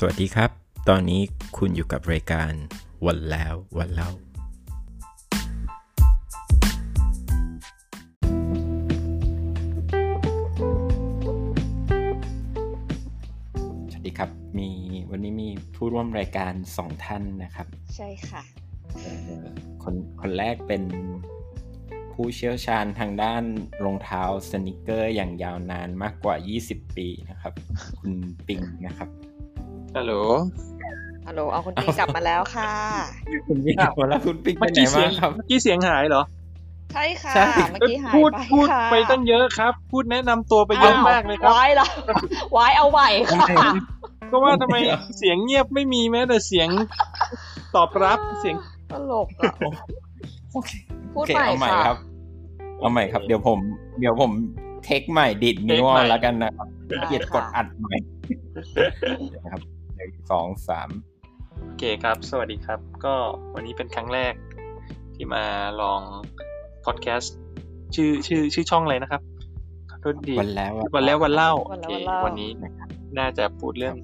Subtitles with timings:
[0.00, 0.50] สวัสดีครับ
[0.88, 1.22] ตอนนี้
[1.56, 2.52] คุณอยู่กับรายการ
[3.06, 4.10] วันแล้ววันเล่า
[13.90, 14.70] สวัสดีครับ มี
[15.10, 18.42] วันนี้มีผู้ร่วมรายการสองท่านนะครับ ใช่ค่ะ
[19.02, 19.44] เอ่อ
[19.82, 20.82] คนคนแรกเป็น
[22.12, 23.42] ผู้เชี่ยวชาญทางด้าน
[23.84, 26.34] รองเท้าสนิเกอร์อย่างยาวนานมากกว่า
[26.66, 27.52] 20 ปีนะครับ
[27.98, 28.12] คุณ
[28.46, 29.10] ปิงนะครับ
[29.98, 30.14] ฮัลโหล
[31.26, 32.70] ฮัลโหล เอาคุณปิงกลับมาแล้วค่ะ
[33.48, 36.22] คุณปิงอ้าวแล้วคุณปิงไปเมื่อไหนกี้เสีมายงครับเมื่อกี้เสียงหายเหรอ
[36.94, 41.88] ใช่ค่ะใช่เมื่อกี้หายพูดไปพูดค่ะไปตั้งเยอะครับ พูดแนะนำตัวไปเยอะมากเลยครับวายแล้ว
[42.56, 43.46] วายเอาใหม่ค่ะ
[44.30, 44.76] ก็ว่าทำไม
[45.18, 46.68] เสียงเงียบไม่มีแม้แต่เสียง
[47.76, 48.56] ตอบรับเสียง
[48.92, 49.52] ตลกอะ
[50.54, 50.70] โอเค
[51.14, 51.98] พูดโอเคใหม่เอาใหม่ค่ะครับ
[52.80, 53.58] เอาใหม่ครับ เดี๋ยวผม
[54.00, 54.30] เดี๋ยวผม
[54.84, 57.94] เทคใหม่ดิดนิ้วเอาแล้วกันนะครับได้เกียดกดค่ะอัดใหม่
[59.44, 59.60] นะครับ
[59.98, 60.88] หนึ่งสองสาม
[61.62, 63.14] โอเคครับ สวัสดีครับ ก็
[63.54, 64.34] วันนี้เป็นครั้งแรก
[65.14, 65.44] ที่มา
[65.80, 66.00] ลอง
[66.84, 67.36] พอดแคสต์
[67.94, 69.22] ชื่อชื่อชื่อช่องอะไรนะครับ
[69.90, 72.50] ขอโทษดีวันแล้วอะวันแล้ววันเล่าวัโอนแล้วเควันเล่าวันนี้
[73.18, 73.96] น่าจะพูดเรื่อง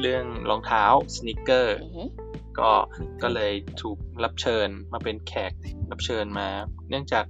[0.00, 2.08] เรื่องรองเท้าสนิเกอร์อือหือ
[2.58, 2.70] ก็
[3.22, 5.52] ก็เลยถูกรับเชิญมาเป็นแขก
[5.90, 6.48] รับเชิญมา
[6.88, 7.26] เนื่องจาก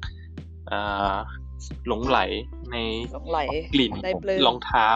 [0.71, 1.17] อ่า
[1.87, 2.19] หลงไหล
[2.73, 2.77] ใน
[3.13, 3.39] หลงไหล
[3.75, 4.91] กลิ่นได้ปลื้มรองเท้า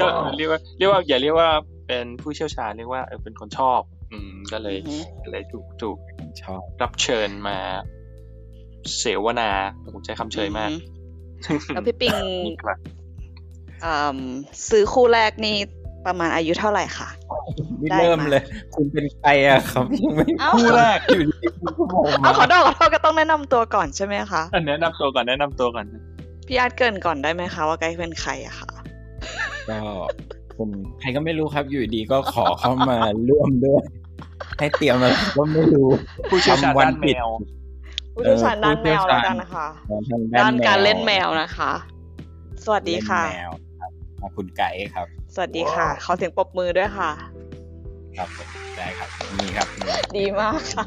[0.00, 1.48] ก็เรียกว่าเรียกว่าอย่าเรียกว่า
[1.86, 3.80] เป็นผู้เชี่ยวชาญเรียกว่าเออเป็นคนชอบ
[4.12, 5.98] อืมก็เลยอือหือก็เลยถูกถูก
[6.42, 7.58] ชอบรับเชิญมา
[8.98, 9.50] เสวนา
[9.94, 12.14] ผมใช้คำเชยมากอือหือแล้วพี่ปิง
[12.46, 12.78] นี่ครับ
[13.84, 14.18] อืม
[14.70, 15.56] ซื้อคู่แรกนี่
[16.06, 17.08] ประมาณอายุเท่าไหร่คะ
[17.80, 18.42] นี่ได้เริ่มมาเลย
[18.74, 25.86] คุณเป็นใครอะครับยังไม่เอ้าคู่แรกอยู่ดีๆคุณก็โผล่เอามาขอโทษขอโทษก็ต้องแนะนำตัวก่อนใช่ไหมคะอันแนะนำตัวก่อนแนะนำตัวก่อน
[26.52, 28.70] พี่อาร์ตเกรินก่อนได้ไหมคะว่าไกด์เป็นใครอะค่ะ
[29.68, 29.78] ก็
[30.56, 30.68] คุณ
[31.00, 32.96] ใครก็ไม่รู้ครับอยู่ดีก็ขอเข้ามา
[33.30, 33.82] ร่วมด้วย
[34.58, 35.88] ให้เตรียมอะไรก็ไม่รู้
[36.28, 37.28] ผู้เชี่ยวชาญทำวัด้านนผิแมดว
[38.14, 39.66] ผู้เชี่ยวชาญด้านเออแมวผู้เชี่ยวแล้วชาญกันนะคะ
[40.10, 41.72] ทางด้านการเล่นแมววนะคะ
[42.64, 43.90] สวัสดีค่ะเล่นแมวครับ
[44.20, 47.10] มาคุณไก่ครับ สวัสดีค่ะ ขอเสียงปรบมือด้วยค่ะ
[48.16, 50.86] ครับผมได้ครับนี่ครับนี่ดีมากค่ะ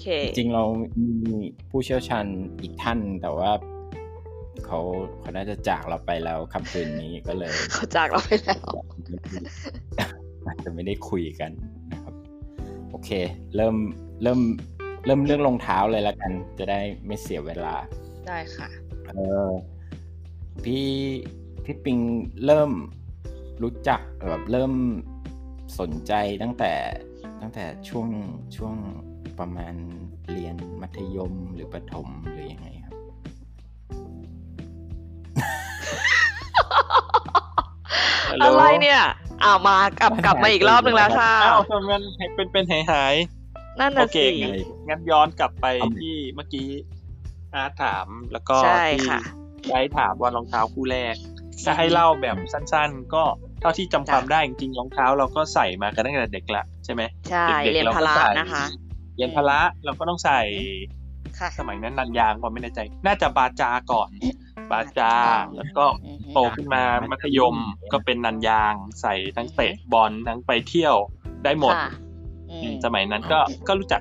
[0.00, 0.64] เค จริงๆเรา
[1.28, 1.36] มี
[1.70, 2.26] ผู้เชี่ยวชาญ
[2.62, 3.50] อีกท่านแต่ว่า
[4.66, 4.78] เขา
[5.20, 8.60] เขาน่าจะจากเราไปแล้วค่ำคืนนี้ก็เลยเขาจากเราไปแล้ว
[10.46, 11.50] อาจจะไม่ได้คุยกัน
[11.92, 12.14] นะครับ
[12.90, 13.10] โอเค
[13.56, 13.76] เริ่ม
[14.22, 14.40] เริ่ม
[15.06, 17.74] เริ่มเรื่องรองเท้าเลยแล้วกัน จะได้ไม่เสียเวลา
[18.28, 18.68] ได้ค่ะ
[19.06, 19.12] เอ
[19.46, 19.48] อ
[20.64, 20.86] พี่
[21.64, 21.98] พี่ปิง
[22.46, 22.70] เริ่ม
[23.62, 24.72] รู้จักแบบเริ่ม
[25.80, 26.12] สนใจ
[26.42, 26.72] ตั้งแต่
[27.40, 28.08] ตั้งแต่ช่วง
[28.56, 28.74] ช่วง
[29.40, 29.74] ประมาณ
[30.32, 32.94] เรียนมัธยมหรือประถมหรือยังไงครับ
[38.42, 39.00] อะไรเนี่ย
[39.42, 42.02] อ้าวมากลับกลับมาอีกรอบหนึ่งแล้วค่ะอ้าวทำไมมัน
[42.36, 43.14] เป็นเป็นหายหาย
[43.80, 44.52] นั่นโอน่ะเคสิ งั้น
[44.88, 45.66] งั้นย้อนกลับไป
[46.00, 46.68] ที่เมื่อกี้
[47.54, 49.20] อาร์ตถามแล้วก็ใช่ที่ค่ะ
[49.70, 51.14] ได้ถามว่ารองเท้าคู่แรก
[51.66, 53.22] จะให้เล่าแบบสั้นๆ ก็
[53.60, 58.64] เท่าที่จำความได้จริงๆรองเท้าเราก็ใส่มากันตั้งแต่เด็กละใช่ไหม ใช่ เด็กๆเรียนเราพก็ละใส่ นะคะ
[59.20, 60.40] เรียนพละเราก็ต้องใส่
[61.38, 64.10] ค่ะสมัยนั้นนันยางก่อนไม่แน่ใจ น่าจะบาจาก่อน
[64.70, 65.12] บาจา
[65.56, 67.56] แล้วก็อือฮึโตขึ้นมามัธยม
[67.92, 70.96] ก็เป็นนันยาง ใส่ทั้งเตะบอลทั้งไปเที่ยว
[71.44, 71.90] ได้หมดค่ะ
[72.50, 74.00] อืมอืมสมัยนั้นก็ก็รู้จัก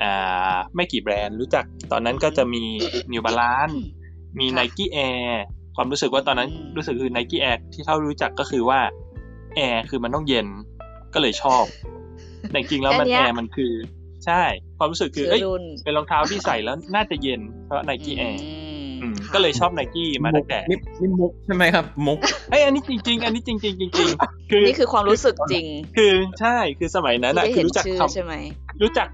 [0.00, 2.62] อ่า ไม่กี่แบรนด์รู้จักตอนนั้นก็จะมี
[3.12, 3.76] New Balance
[4.38, 5.28] มีค่ะ Nike Air
[5.76, 8.80] ความรู้สึกว่าตอนนั้นอืมรู้สึกคือ Nike Air ที่เท่ารู้จักก็คือว่า
[9.54, 10.46] แอร์คือมันต้องเย็น
[11.14, 11.64] ก็เลยชอบ
[12.50, 13.72] แต่จริงๆแล้วมันอันเนี้แอยร์มันคือ
[14.26, 14.42] ใช่
[14.78, 18.38] ความรู้สึกคือชื่อเอ้ยรุ่นเป็นรองเท้าที่ใส่แล้วน่าจะเย็นเพราะ Nike Air
[19.02, 22.18] อืมก็เลยชอบ Nike มาตั้งแต่นี่นี่มุกใช่ไหมครับ มุก
[22.50, 25.66] เอ้ยอันนี้จริง ๆ อันนี้จริงๆจริงๆคือนี่คือความรู้สึกจริง
[25.96, 28.34] คือใช่คือสมัยนั้นที่อะได้คือเห็นรู้จักชื่อคำใช่ไหม
[28.82, 29.08] รู้จัก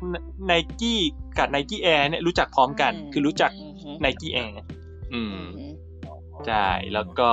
[0.46, 1.00] ไนกี้
[1.38, 4.52] กับ Nike Air เนี่ยรู้จักพร้อมกันอืมคือรู้จักอือฮึ Nike Air
[5.12, 5.64] อืมอือฮึ
[6.46, 7.30] ใช่แล้วก็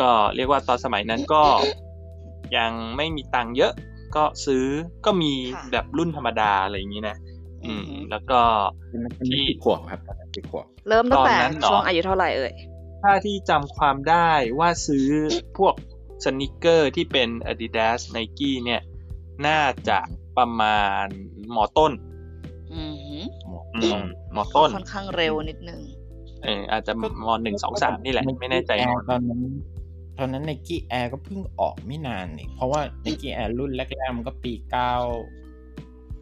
[0.00, 1.44] ก็เรียกว่าตอนสมัยนั้นก็
[2.56, 3.72] ยังไม่มีตังค์เยอะ
[4.16, 4.64] ก็ซื้อ
[5.06, 5.32] ก็มี
[5.72, 7.16] แบบรุ่นธรรมดาอะไรอย่างนี้นะ
[7.64, 8.40] อืม แล้วก็
[9.28, 12.52] ที่ที่ขวบครับตอนนั้นที่ขวบเริ่มตั้งแต่ตอนนั้นเหรอช่วงอายุเท่าไหร่เอ่ย
[13.02, 15.08] ถ้าที่จำความได้ว่าซื้อ
[15.58, 15.74] พวก
[16.24, 18.80] สนิเกอร์ที่เป็น Adidas Nike เนี่ย
[19.46, 19.98] น่าจะ
[20.36, 21.06] ประมาณ
[21.54, 21.92] มอต้น
[22.72, 23.22] อือหือ
[23.76, 24.02] อืม
[24.36, 25.80] มอต้นค่อนข้างเร็วนิดนึง
[26.44, 29.40] เอออาจจะมหนึ่งสองสามนี่แหละ ไม่แน่ใจแอหมร์ดตอนนั้น
[30.18, 34.94] ตอนนั้นไนกี้แอร์ก็เพิ่งออกไม่นานนี่เพราะว่าไนกี้แอร์รุ่นแรกๆมันก็ปีเก้า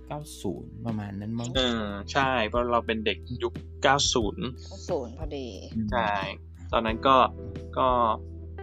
[0.06, 4.46] เก้าศูนย์ประมาณนั้นมั้งเออใช่ เพราะเราเป็นเด็กยุค90ก็ศูนย์
[5.18, 5.46] พอดี
[5.92, 6.12] ใช่
[6.72, 7.16] ตอนนั้นก็
[7.78, 7.88] ก็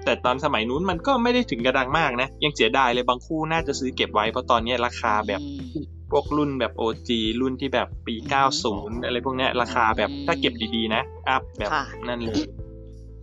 [0.06, 7.10] แต่ตอนสมัยนู้นมันก็ไม่ได้ถึงกระดังมากนะ ยังเสียดายเลยบางคู่น่าจะซื้อเก็บไว้ เพราะตอนนี้ราคาแบบอืมพวกรุ่นแบบ OG
[7.42, 8.16] รุ่นที่แบบปี
[8.60, 12.38] 90 อะไรพวกเนี้ยราคาแบบอืมถ้าเก็บดีๆนะ อัพแบบค่ะนั่นเลย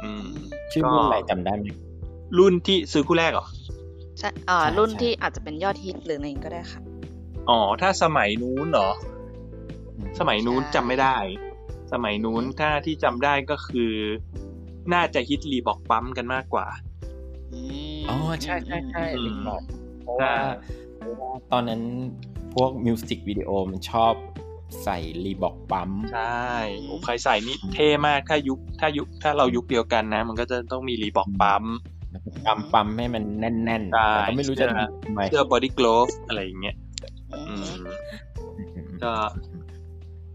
[0.03, 0.27] อืม
[0.73, 1.67] ชื่อรุ่นอะไรจำได้ไหม
[2.39, 3.47] รุ่นที่ซื้อคู่แรกเหรอ
[4.19, 6.81] ใช่อ่าใช่รุ่นใช่ที่อาจจะเป็นยอดฮิตหรืออะไรก็ได้ค่ะ
[7.49, 8.91] อ๋อ ถ้าสมัยนู้นเหรอ
[9.97, 11.17] อืมสมัยนู้นใช่จำไม่ได้
[11.93, 13.93] สมัยนู้นถ้าที่จำได้ก็คือ
[14.93, 16.67] น่าจะฮิตรีบอกปั๊มกันมากกว่า
[17.53, 17.61] อื
[17.99, 19.63] มอ๋อใช่ใช่ใช่อืมลิงบอก
[20.03, 20.33] เพราะว่า
[20.97, 21.83] เพราะว่าตอนนั้น
[22.55, 24.15] พวกมิวสิกวิดีโอมันชอบ
[24.85, 26.49] ใส่รีบอกปั๊มใช่
[26.87, 31.65] โอ้ใครใส่นี่เท่มากถ้ายุคถ้ายุคถ้าเรายุคเดียวกันนะ มันก็จะต้องมีรีบอกปั๊ม
[32.47, 36.77] ปั๊มปั๊มให้มันแน่นๆใช่แต่ก็ไม่รู้จะเสื้อทำไมเสื้อบอดี้กลฟอะไรอย่างเงี้ย
[37.33, 37.85] อือืม
[38.87, 39.13] มก็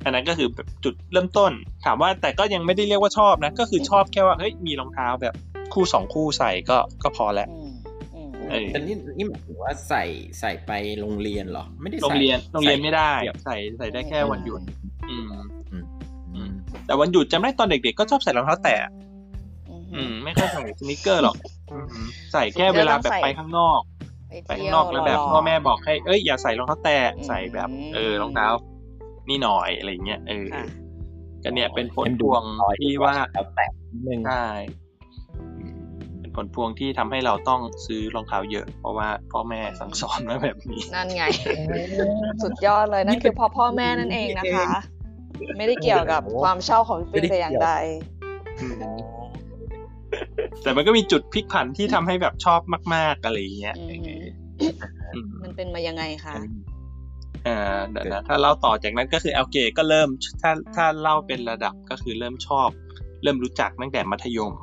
[0.06, 1.52] อันนั้นก็คือแบบจุดเริ่มต้น
[1.86, 5.34] ถามว่าแต่ก็ยังไม่ได้เรียกว่าชอบนะ ก็คือชอบแค่ว่าเฮ้ยมีรองเท้าแบบ
[5.74, 7.72] คู่สองคู่ใส่ก็ก็พอแล้วอืม
[8.16, 10.04] อืมเออแต่นี่นี่หมายถึงว่าใส่
[10.40, 14.62] ใส่ไปโรงเรียนเหรอ ไม่ได้โรงใส่เรียนโรงเรียนไม่ได้เสียบใส่ใส่ได้แค่วันหยุด
[15.10, 15.32] อืม
[16.34, 16.52] อืม
[16.86, 18.76] แต่วันหยุดจำได้ตอนเด็กๆก็ชอบใส่รองเท้าแตะ
[19.70, 21.59] อืมอืมไม่ค่อยใส่สนิเกอร์หรอกอืม
[22.34, 23.82] ใส่แค่เวลาแบบไปข้างนอก
[24.48, 28.48] ไปข้างนอกแล้วแบบพ่อแม่บอกให้ เอ้ยอย่าใส่รองเท้าแตะใส่แบบ เออรองเท้า
[29.30, 30.66] นี่หน่อยอะไรเงี้ยเออค่ะ
[31.44, 34.46] ก็เนี่ยเป็นผลให้มันพดูวงน้อยที่ว่าแล้วแตะนิดนึงใช่
[36.20, 41.24] เป็นผลพวงที่ทำให้เราต้องซื้อรองเท้าเยอะ เพราะว่าพ่อแม่สั่งสอนมาแบบนี้ นั่นไง
[42.44, 44.70] สุดยอดเลยนั่นคือพ่อพ่อแม่นั่นเองนะคะ
[45.58, 47.72] ไม่ได้เกี่ยวกับความชอบของพี่ปิ๊กแต่อย่างใด
[50.64, 52.62] แต่มันก็มีจุดพลิกผันที่ทำให้แบบชอบ
[52.96, 54.02] มาก ๆ อะไรอย่างเงี้ยอืม
[55.14, 56.34] อืมมันเป็นมายังไงคะ
[57.44, 60.10] เอ่อเดี๋ยวนะถ้าเล่าต่อจากนั้นก็คือโอเคก็เริ่ม
[60.42, 62.70] ถ้าถ้าเล่าเป็นระดับก็คือเริ่มชอบ
[63.24, 64.54] เริ่มรู้จักตั้งแต่มัธยม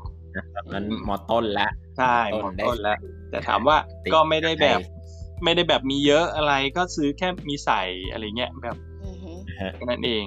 [0.55, 1.69] ตอนนั้นมอต้นละ
[1.99, 2.99] ใช่ต้มนได้ต้นแล้ว
[3.31, 4.97] แต่ถามว่าติดก็ไม่ได้แบบใจ
[5.45, 10.27] ไม่ได้แบบมีเยอะอะไรก็ซื้อแค่มีใส่อะไรเงี้ยแบบอือฮึนะฮะแค่นั้นเอง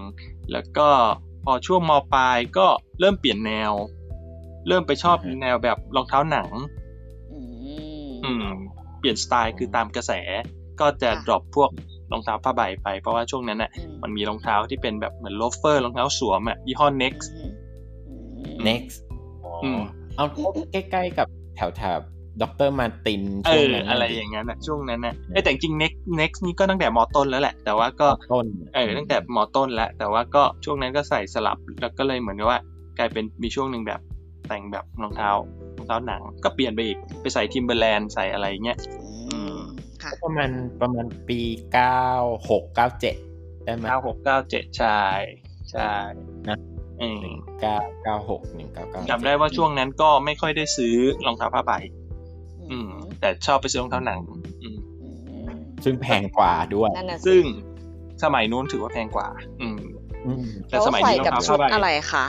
[0.52, 0.90] แล้วก็
[1.44, 2.68] พอช่วงมปลายก็
[3.00, 3.72] เริ่มเปลี่ยนแนว
[4.70, 6.50] เริ่มไปชอบแนวแบบรองเท้าหนัง
[7.32, 7.46] อืม
[8.26, 8.46] อืม
[9.00, 10.12] เปลี่ยนสไตล์คือตามกระแส
[10.80, 11.70] ก็จะค่ะ drop พวก
[12.12, 17.52] รองเท้าผ้าใบไป เพราะว่าช่วงนั้นน่ะอืมมันมีรองเท้าที่เป็นแบบเหมือนโลฟเฟอร์รองเท้าสวมอะยี่ห้อ Next อืม
[18.08, 18.98] อืม next
[19.44, 19.82] อ๋ออม
[20.16, 20.26] เอา
[20.72, 21.28] ใกล้ๆกับ
[21.58, 22.00] แถวแถว
[22.42, 28.46] ด็อกเตอร์มาตินเอช่วงอนั้นอะไรอย่างนั้นน่ะช่วงนั้นน่ะเอ้ยแต่จริง next next นี่ก็ตั้งแต่มต้นแล้วแหละ แต่ว่าก็ต้น
[28.76, 32.60] เออตั้งแต่มต้นแล้วแต่ว่าก็ช่วงนั้นก็ใส่สลับแล้วก็เลยเหมือนกับว่า
[32.98, 34.00] กลายเป็นมีช่วงหนึ่งแบบ
[34.50, 35.32] แต่งแบบรองเท้า
[35.78, 38.78] รองเท้าหนัง ก็เปลี่ยนไปอีกไปใส่ทิมเบอร์แลนด์ใส่อะไรเงี้ย
[39.30, 39.58] อืม
[40.04, 40.50] ค่ะประมาณ
[40.82, 41.40] ประมาณปี
[41.74, 42.04] เก้า
[42.50, 43.16] หกเก้าเจ็ด
[43.64, 45.02] ได้ไหมเก้าหกเก้าเจ็ดใช่
[45.72, 45.92] ใช่
[46.48, 46.58] นะ
[47.00, 51.72] เออหนึ่งเก้าเก้าหกหนึ่งเก้าเก้าจำได้ว่าช่วงนั้นก็ไม่ค่อยได้ซื้อรองเท้าผ้าใบ
[52.72, 54.20] อืม แต่ชอบไปซื้อรองเท้าหนัง
[54.64, 55.08] อืมอื
[55.48, 55.50] ม
[55.84, 57.44] ซึ่งแพงกว่าด้วยนั่นน่ะสิซึ่ง
[58.24, 59.28] สมัยนู้นถือว่าแพงกว่า
[59.62, 59.80] อืม
[60.26, 62.26] อืมแต่แล้วสมัยใส่นี้รองกับเท้าชุผ้าดใบอะไรคะ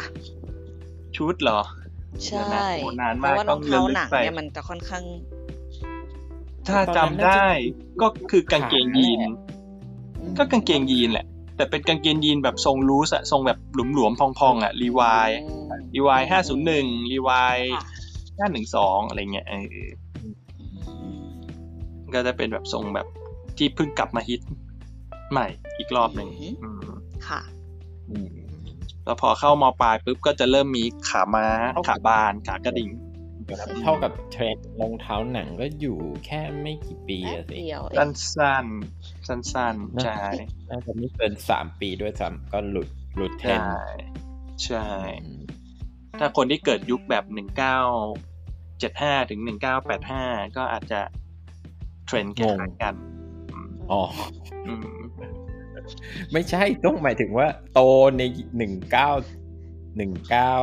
[1.17, 1.61] ชุดเหรอ
[2.27, 5.05] ใช่เดี๋ยวนะโอ้นานเพมากราะว่ารองเท้าหนังต้องระลึกไปเนี่ยมันจะค่อนข้าง
[6.69, 7.47] ถ้าจำได้
[8.03, 9.21] ก็คือกางเกงยีน
[10.39, 13.59] ก็กางเกงยีนแหละ แต่เป็นกางเกงยีนแบบทรงลูสอะทรงแบบ
[13.95, 15.31] หลวมๆพองๆอะรีวาย
[15.95, 17.85] รีวายห้าศูนย์หนึ่งรีวายค่ะ
[18.39, 19.89] ห้าหนึ่งสองอะไรเงี้ยเออ
[22.15, 23.07] ก็จะเป็นแบบทรงแบบ
[23.57, 24.41] ที่เพิ่งกลับมาฮิต
[25.33, 25.47] ใหม่
[25.79, 27.41] อีกรอบหนึ่งอืมอืมค่ะ
[28.11, 28.29] อืม
[29.05, 32.91] แล้วพอเข้ามปลายปุ๊บก็จะเริ่มมีขาม้าเท่ากับขาบานขากระดิ่ง
[33.83, 38.67] เท่ากับเทรนด์รองเท้าหนังก็อยู่แค่ไม่กี่ปีแป๊อะบสิเดียวเอสั้งนสั้น
[39.27, 40.29] สั้นสั้นๆนะใช่
[40.69, 43.73] น่าจะไม่เกินสามปีด้วยซ้ำก็หลุดหลุดเทรนใช่ด์
[44.65, 45.41] ใช่อืม
[46.19, 47.79] ถ้าคนที่เกิดยุคแบบหนึ่งเก้า
[48.81, 50.25] เจ็ดห้าถึงหนึ่งเก้าแปดห้า
[50.57, 51.01] ก็อาจจะ
[52.07, 52.95] เทรนด์คล้ายๆกัน
[53.91, 54.03] อ๋อ
[54.67, 55.00] อืม
[56.33, 57.81] ไม่ใช่ต้องหมายถึงว่า โต
[58.19, 58.23] ใน
[58.57, 59.11] หนึ่งเก้า
[59.97, 60.55] หนึ่งเก้า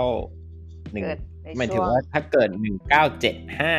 [0.94, 3.74] หนึ่งเกิดในหมายถึช่งวงว่าถ้าเกิดหนึ่งเก้าเจ็ดห้า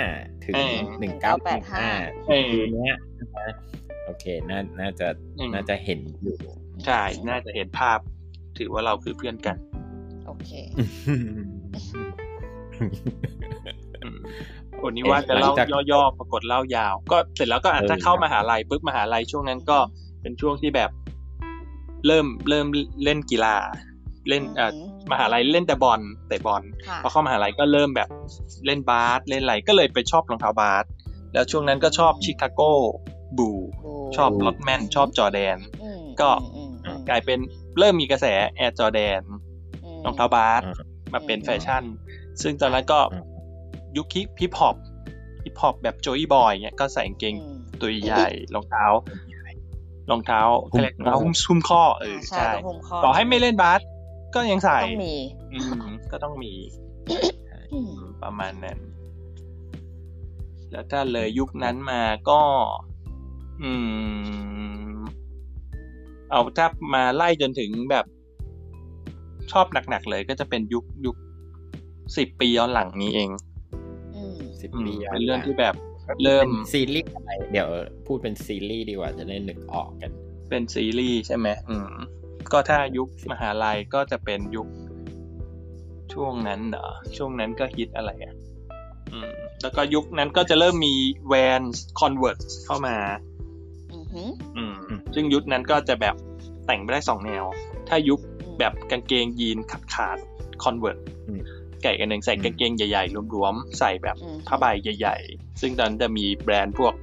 [0.45, 1.88] ถึงเออหนึ่งเก้าแปดห้า
[2.26, 2.95] เออปีเนี้ย
[3.38, 3.52] นะ
[4.05, 5.07] โอเคน่าน่าจะ
[5.38, 6.37] อืมน่าจะเห็นอยู่
[6.87, 7.99] ใช่น่าจะเห็นภาพ
[8.59, 9.57] ถือว่าเราคือเพื่อนกัน
[10.26, 10.50] โอเค
[14.05, 14.21] อืม
[14.81, 19.78] คนนี้ว่าจะเล่าหลังจากย่อๆปรากฏเล่ายาว ก็เสร็จแล้วก็อาจจะเออเข้ามหาลัยปุ๊บมหาลัยช่วงนั้นก็
[20.21, 20.90] เป็นช่วงที่แบบ
[22.07, 22.67] เริ่มเริ่ม
[23.05, 23.57] เล่นกีฬา
[24.28, 28.09] เล่นเอ่ออืมมหาลัยเล่นแต่บอลเตะบอลค่ะพอเข้ามหาลัยก็เริ่มแบบ
[28.67, 30.85] เล่นบาสเล่นอะไรก็เลยไปชอบรองเท้าบาส
[31.33, 32.61] แล้วช่วงนั้นก็ชอบ Chicago
[33.38, 37.38] Bulls ชอบ Rodman ชอบจอร์แดนอืมก็อืมอืมกลายเป็น
[37.78, 38.26] เริ่มมีกระแส
[38.57, 40.75] Air Jordan รองเท้าบาสอ่า
[41.12, 41.85] มาเป็นอืมแฟชั่น
[42.43, 43.25] ซึ่งตอนนั้นก็อืม
[43.97, 44.07] ยุค
[44.40, 44.76] ฮิปฮอป
[45.45, 48.85] ฮิปฮอปแบบโจยบอยเงี้ยก็ใส่กางเกงอืมตัวใหญ่รองเท้า
[50.11, 50.41] รองเท้า
[50.73, 53.81] หุ้มเขาเรียกรองเท้าหุ้มซุ้มข้อเออใช่ใช่ต้องหุ้มข้อต่อให้ไม่เล่นบาส
[54.35, 55.15] ก็ยังใส่ต้องมี
[55.53, 56.53] อืมก็ต้องมี
[57.73, 58.79] อืมประมาณนั้น
[60.71, 62.41] แล้วถ้าเลยยุคนั้นมาก็
[63.62, 63.73] อื
[64.93, 64.99] ม
[66.31, 68.05] เอาถ้ามาไล่จนถึงแบบ
[69.53, 71.17] ชอบหนักๆเลยก็จะเป็นยุคยุค
[72.17, 73.31] สิบปีย้อนหลังนี้เอง
[74.15, 75.75] อืมสิบอืมปีเป็นเรื่องที่แบบ
[76.23, 77.69] เริ่มป็นซีรีส์อะไร เดี๋ยว
[78.07, 80.11] พูดเป็นซีรีส์ดีกว่าจะได้นึกออกกัน
[80.50, 81.95] เป็นซีรีส์ใช่ไหมอืม
[82.53, 84.69] ก็ถ้ายุคมหาลัยก็จะเป็นยุค
[86.12, 86.87] ช่วงนั้นเหรอ
[87.17, 88.35] ช่วงนั้นก็ฮิตอะไรอะ
[89.12, 89.31] อืม
[89.62, 90.95] แล้วก็ยุคนั้นก็จะเริ่มมี
[91.28, 91.62] Vans
[92.00, 92.97] Converse เข้ามา
[93.93, 94.75] อือหืออืม
[95.15, 96.17] ซึ่งยุคนั้นก็จะแบบ
[96.67, 97.45] แต่งไปได้สองแนว
[97.88, 98.21] ถ้ายุค
[98.59, 100.19] แบบกางเกงยีนขาดขาด
[100.62, 100.99] คอนเวิร์ต
[101.29, 101.43] อืม
[101.82, 104.64] ไก่กันหนึ่งใส่อืมกางเกงใหญ่ๆรวมๆ ใส่แบบอืมผ้าใบ
[104.99, 106.94] ใหญ่ ๆ ซึ่งตอนนั้นจะมีแบรนด์พวก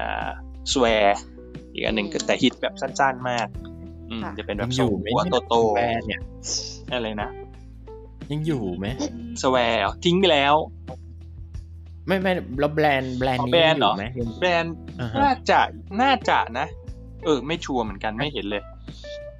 [0.00, 0.28] อ่า
[0.72, 1.20] สแวร์
[1.72, 3.48] อีกอันหนึ่งก็แต่ฮิตแบบสั้นๆมาก
[4.10, 7.30] อืมค่ะจะเป็นแบยับงอทรงยู่ไหมหัวโตแบรนด์เนี่ยๆอะไรนะ
[8.30, 8.86] ยังอยู่ไหม
[9.42, 10.54] สแวร์ทิ้งไปแล้ว
[12.06, 15.60] ไม่ไม่แล้วแบรนด์แบรนด์อ๋อนี้แบรนด์เหรอยังยู่ไหมแบรนด์อ่าฮะน่าจะ
[16.02, 16.66] น่าจะนะ
[17.24, 18.62] เออ ไม่ชัวร์เหมือนกันไม่เห็นเลย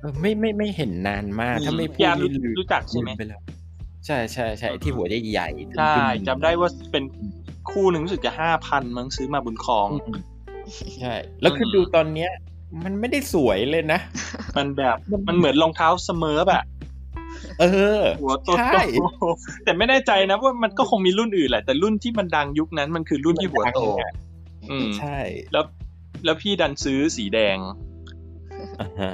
[0.00, 3.40] เออไม่ไม่ไม่เห็นนานมาก ถ้าไม่พูดยารู้นี่ลืมรู้จักใช่ไหมลืปแล้ว
[4.06, 7.04] ใช่ใช่ใช่ที่หัวใหญ่ๆใช่ขึ้นๆจำได้ว่าเป็น
[7.70, 10.18] คู่หนึ่งรู้สึกจะห้าพันมั้งซื้อมาบุญครองอืม
[11.00, 12.30] ใช่ แล้วคือดูตอนเนี้ย
[12.84, 14.00] มันไม่ได้สวยเลยนะ
[14.56, 14.96] มันแบบ
[15.28, 16.64] มันเหมือนรองเท้าเสมอแบบ
[17.60, 17.64] เอ
[18.00, 23.80] อ หัวโตใช่ๆแต่ไม่แน่ใจนะว่ามันก็คงมีรุ่นอื่นแหละ แต่รุ่นที่มันดังยุคนั้นมันคือรุ่นที่หัวโต
[24.70, 25.18] อืมใช่
[25.52, 25.64] แล้ว
[26.24, 27.56] แล้วพี่ดันซื้อสีแดง
[28.80, 29.12] อ่าฮะ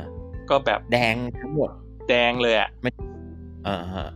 [0.50, 1.70] ก็แบบแดงทั้งหมด
[2.08, 3.11] แดงเลยอะอ่าฮะ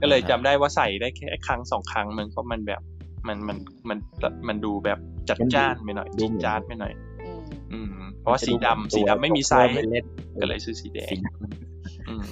[0.03, 2.81] ก็เลยจำได้ว่าใส่ได้แค่ครั้งสองครั้งมึงเพราะมันแบบ
[3.29, 3.99] มันมันมัน
[4.49, 4.99] มันดูแบบ
[5.29, 6.93] จัดจ้านไปหน่อยจิดจ้านไปหน่อย
[7.73, 10.05] อืมอืมเพราะว่าสีดำสีดำไม่มีไซส์ปเล่น
[10.41, 11.23] ก็เลยซื้อสีแดงสีด
[12.09, 12.27] อืม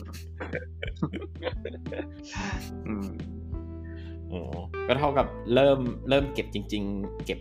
[2.88, 4.38] อืมำโอ้
[4.86, 5.78] ก็เท่ากับเริ่ม
[6.08, 7.38] เริ่มเก็บจริง ๆ เก็บ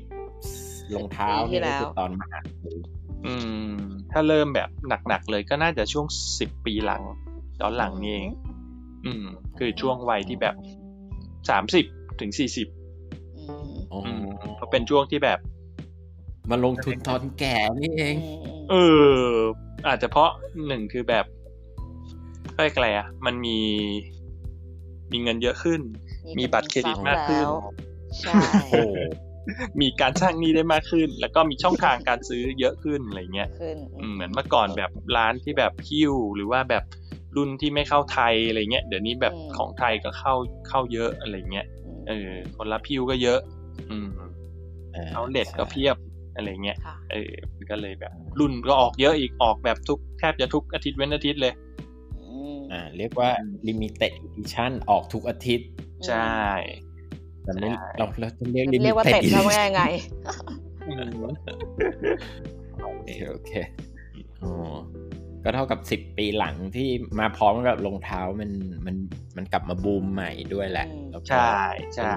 [0.95, 2.75] รองเท้าปีที่แล้วนี่ก็คือตอนมหาลัย
[3.25, 3.35] อื
[3.67, 3.73] ม
[4.11, 4.69] ถ้าเริ่มแบบ
[5.07, 6.05] หนักๆเลยก็น่าจะช่วง
[6.39, 7.03] สิบปีหลัง
[7.59, 8.29] ย้อนหลังนี่เอง
[9.05, 9.25] อืม
[9.57, 10.55] คือช่วงวัยที่แบบ
[11.49, 11.85] สามสิบ
[12.21, 12.67] ถึงสี่สิบ
[13.37, 14.07] อืมอ๋ออ
[14.55, 15.39] เพราะเป็นช่วงที่แบบ
[16.49, 18.15] มาลงทุนตอนแก่นี่เอง
[18.71, 18.75] เอ
[19.07, 19.17] อ
[19.87, 20.31] อาจจะเพราะ
[20.67, 21.25] หนึ่งคือแบบ
[22.55, 23.59] ก็เรียกอะไรอะมันมี
[25.11, 25.81] มีเงินเยอะขึ้น
[26.37, 27.53] มีบัตรเครดิตมากขึ้นแล้ว
[28.21, 28.33] ใช่
[28.71, 28.83] โอ้
[29.81, 36.83] มีการสร้างหนี้ได้มากขึ้น แล้วก็มีช่องทางการซื้อเยอะขึ้นอะไรเงี้ยขึ้นอืมเหมือนเมื่อก่อนแบบร้านที่แบบฮิ้วหรือว่าแบบ
[37.35, 40.33] รุ่นที่ไม่เข้าไทยอะไรเงี้ยเดี๋ยวนี้แบบของไทยก็เข้า
[40.67, 41.65] เข้าเยอะอะไรเงี้ย
[42.07, 43.39] เออ คนรับฮิ้วก็เยอะ
[43.91, 44.07] อืม
[45.13, 45.95] เอาเด็ดก็เพียบ
[46.35, 51.53] อะไรเงี้ยค่ะเออมันก็เลยแบบ รุ่นก็ออกเยอะอีกออกแบบทุกแทบจะทุกอาทิตย์เว้นอาทิตย์เลย
[52.19, 52.25] อื
[52.55, 53.29] มอ่าเรียกว่า
[53.67, 55.67] limited edition ออกทุกอาทิตย์
[56.07, 56.33] ใช่
[57.43, 59.81] แต่ไม่ใช่เราเราจะเรียกเรียกว่า limited เต็ดแล้วไงไง
[60.87, 61.09] อืม
[62.81, 63.51] โอเคโอเค
[64.43, 64.51] อ๋อ
[65.43, 68.51] ก็เท่ากับสิบปีหลังที่มาพร้อมกับรองเท้ามัน
[68.85, 68.95] มัน
[69.37, 71.57] มันกลับมาบูมใหม่ด้วยแหละอืมแล้วก็ใช่
[71.95, 72.15] ใช่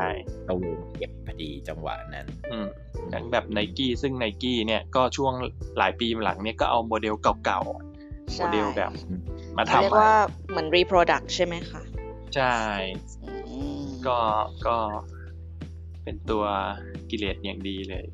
[0.48, 2.66] ตะเวนเก็บพอดีจังหวะนั้นอืม
[3.10, 5.32] อย่างแบบไนกี้ซึ่งไนกี้เนี่ยก็ช่วง
[5.78, 7.14] หลายปีหลังเนี่ยก็เอาโมเดล
[7.44, 7.70] เก่าๆโมเดล
[8.32, 8.92] ใช่ แบบ
[9.56, 10.12] มาเขาทำเรียกใหม่ว่า
[10.48, 11.82] เหมือน reproduct ใช่ไหมคะ
[12.34, 12.56] ใช่
[13.48, 14.18] อืมก็
[14.66, 14.76] ก็
[16.04, 16.44] เป็นตัว
[17.10, 18.04] กิเลสอย่างดีเลย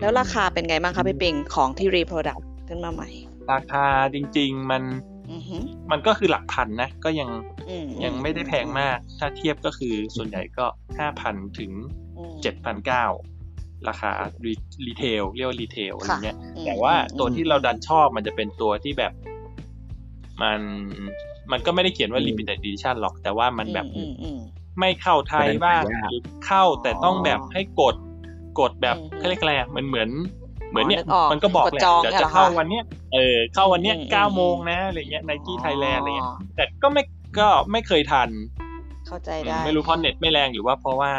[0.00, 3.10] แล้วราคาเป็นไงบ้างคะพี่ปิงของที่ reproduct ขึ้นมาใหม่
[3.52, 4.82] ราคาจริง ๆ มัน
[5.30, 7.28] อือหือมันก็คือหลักพันนะ ก็ยัง
[7.68, 10.66] อืมยังไม่ได้แพงมาก ถ้าเทียบก็คือส่วนใหญ่ก็
[10.98, 11.70] ห้าพันถึง
[12.18, 13.04] อืมเจ็ดพันเก้า
[13.88, 14.10] ราคา
[14.86, 19.12] retail เรียกว่า retail อะไรเงี้ยอืมแต่ว่าตัวที่เราดันชอบมันจะเป็นตัวที่แบบ
[20.42, 20.60] มัน
[21.52, 24.38] มันก็ไม่ได้เขียนว่าอืม limited edition หรอก แต่ว่ามันแบบอืมอืม
[24.80, 27.94] ไม่เข้าไทยบ้างมันหายากหรือเข้าแต่ต้องแบบให้กด
[28.60, 30.08] กดแบบอืมเขาเรียกอะไรอะมันเหมือน
[30.70, 37.02] เหมือนเนี่ยนึกออกมันก็บอกกดแหละจองเดี๋ยวเนี่ยจะเหรอเข้าคะวันเนี้ยเออเข้าวันเนี้ยอืมเก้าอืมโมงนะอะไรเงี้ย Nike Thailand อะไรเงี้ยอ๋อแต่ก็ไม่
[37.38, 38.28] ก็ไม่เคยทัน
[39.06, 41.12] เข้าใจได้ไม่รู้เพราะเน็ตไม่แรงหรือว่าเพราะว่า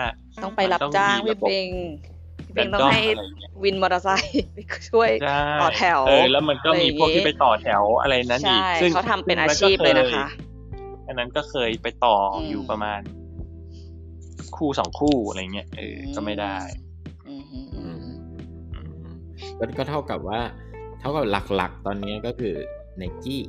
[0.44, 1.70] ต้องไปรับมันต้องจ้างมีพี่ระบบปิง
[2.46, 4.58] พี่แต่ปิงต้องก็ให้อะไรเงี้ยวินมอเตอร์ไซค์ไป
[4.90, 10.26] ช่วยใช่ต่อแถวเออแล้วมันก็มีพวกที่ไปต่อแถวอะไรนั้นอีกใช่ซึ่งเขาทำเป็นอาชีพเลยนะคะ
[11.08, 13.02] อันนั้นก็เคยไปต่ออมอยู่ประมาณ
[14.56, 16.58] คู่สองคู่อะไรเงี้ยเออก็ไม่ได้
[19.60, 20.40] ก็ก็เท่ากับว่า
[21.00, 22.54] เท่ากับหลักๆ ตอนนี้ก็คือ
[22.98, 23.44] ไนกี้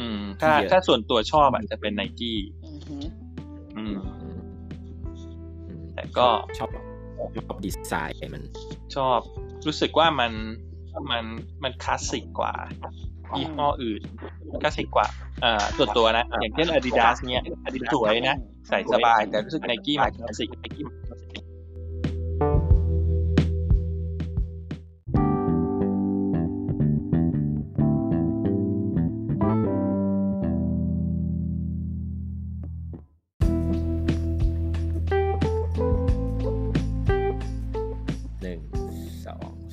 [0.00, 3.04] อืมถ้าที่เยอะถ้าส่วนตัวชอบอาจจะเป็นไนกี้อือหือ
[3.76, 4.38] อืมอืม
[5.66, 6.26] อืมแต่ก็
[6.58, 6.68] ชอบ
[7.36, 8.42] ชอบดีไซน์มัน
[8.96, 9.18] ชอบ
[9.66, 10.32] รู้สึกว่ามัน
[11.10, 11.24] มัน
[11.62, 12.54] มันคลาสสิกกว่า
[13.36, 14.02] ยี่ห้ออื่น
[14.62, 15.06] คลาสสิกกว่า
[15.44, 17.42] อ่าส่วนตัวนะ อย่างเช่น Adidas เนี้ย
[17.94, 18.36] สวยนะ
[18.68, 21.42] ใส่สบายแต่รู้สึกไนกี้มันคลาสสิกไนกี้มันคลาสสิก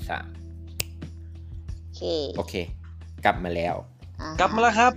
[0.10, 0.26] สาม
[1.86, 2.02] โอเค
[2.38, 2.54] โอเค
[3.26, 3.76] กลับมาแล้ว
[4.22, 4.94] อะกลับมาแล้วครับ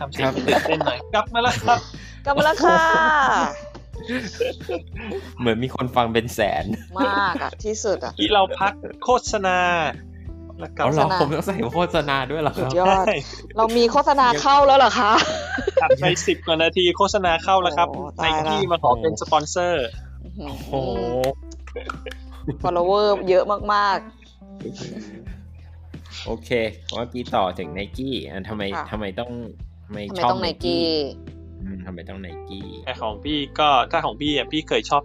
[0.00, 1.78] ทำเสียงตื่นเต้นหน่อยกลับมาแล้วครับ
[2.24, 2.80] กลับมาแล้วค่ะ
[5.40, 6.64] เหมือนมีคนฟังเป็นแสน
[6.98, 8.72] มากอะที่สุดอะที่เราพัก
[9.04, 9.58] โฆษณา
[10.60, 13.06] แล้วกลับเอาเหรอโฆษณาผมต้องใส่โฆษณาด้วยเหรอคสุรัดบยอด
[13.56, 15.12] เรามีโฆษณาเข้าแล้วเหรอคะ
[15.82, 19.86] ตัดไปสิบกว่านาทีโฆษณาเข้าแล้วครับโอ้ไนตายละกี้มาขอเป็นสปอนเซอร์
[20.24, 20.70] อื้อโอ้โห
[22.44, 23.98] หือ follower เยอะมาก
[26.26, 26.50] โอเค
[26.90, 29.30] เมื่อกี้ต่อถึงไนกี้อะทำไมค่ะทำไมต้อง
[29.86, 30.84] ทำไมๆทำไมชอบต้องไนกี้
[31.62, 35.02] อืมทำไมต้องไนกี้แต่ของพี่ก็ถ้าของพี่อะพี่เคยชอบ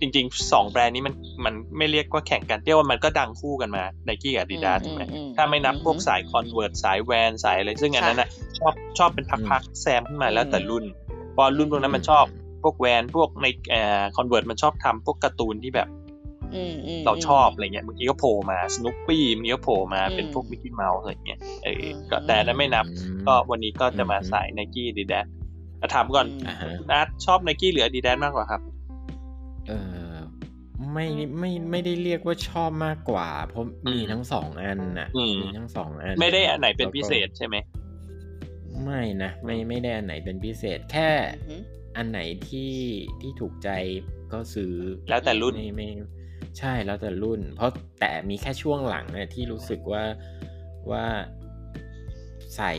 [0.00, 1.14] จริงๆสองแบรนด์นี้มัน
[1.44, 8.28] มันไม่เรียกว่าแข่งกันเรียกว่ามันก็ดังคู่กันมาไนกี้กับ Adidas อืมถูกไหมอืมถ้าไม่นับพวกอืมสาย Converse สายแวนสายอะไรซึ่งอันนั้นน่ะ
[8.58, 10.84] ชอบชอบเป็นพักๆแซมขึ้นมาแล้วแต่รุ่น
[11.36, 12.24] พอรุ่นพวกนั้นมันชอบ
[12.62, 16.01] พวกแวนพวกในเอ่อ Converse มันชอบทำพวกการ์ตูนที่แบบอืมอืม
[17.06, 25.14] เราชอบอะไรเงี้ยบางทีก็โผล่มาสนุปปี้บางทีก็โผล่มาอืมเป็นพวก Mickey Mouse อะไรเงี้ยเอออืมก็แต่อันนั้นไม่นับอืมก็วันนี้ก็จะมาอืมสายไนกี้ดีกว่า
[25.78, 28.60] แต่ถามก่อนอืมอ่าฮะนัดชอบไนกี้หรือ Adidas มากกว่าครับ
[29.68, 29.72] เอ
[30.10, 30.12] อ
[30.92, 31.06] ไม่
[31.38, 37.56] ไม่ไม่ได้เรียกว่าชอบมากกว่า เพราะมีอืมทั้งสองอันน่ะอืมมีทั้งสองอัน ไม่ได้อันไหนเป็นแล้วก็พิเศษใช่ไหม
[38.84, 41.10] ไม่นะไม่ไม่ได้อันไหนเป็นพิเศษแค่
[41.48, 41.62] อืม
[41.96, 42.72] อันไหนที่
[43.20, 43.70] ที่ถูกใจ
[44.32, 44.72] ก็ซื้อ
[45.08, 45.88] แล้วแต่รุ่นไม่ไม่
[46.58, 50.04] ใช่แล้วแต่รุ่น เพราะแต่มีแค่ช่วงหลังเนี่ยที่รู้สึกว่า
[50.90, 51.04] ว่า
[52.56, 52.72] ใส่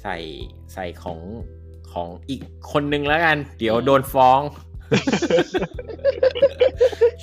[0.00, 0.16] ใส่
[0.74, 1.20] ใส่ของ
[1.92, 4.40] ของอีกคนนึงแล้วกัน เดี๋ยวโดนฟ้อง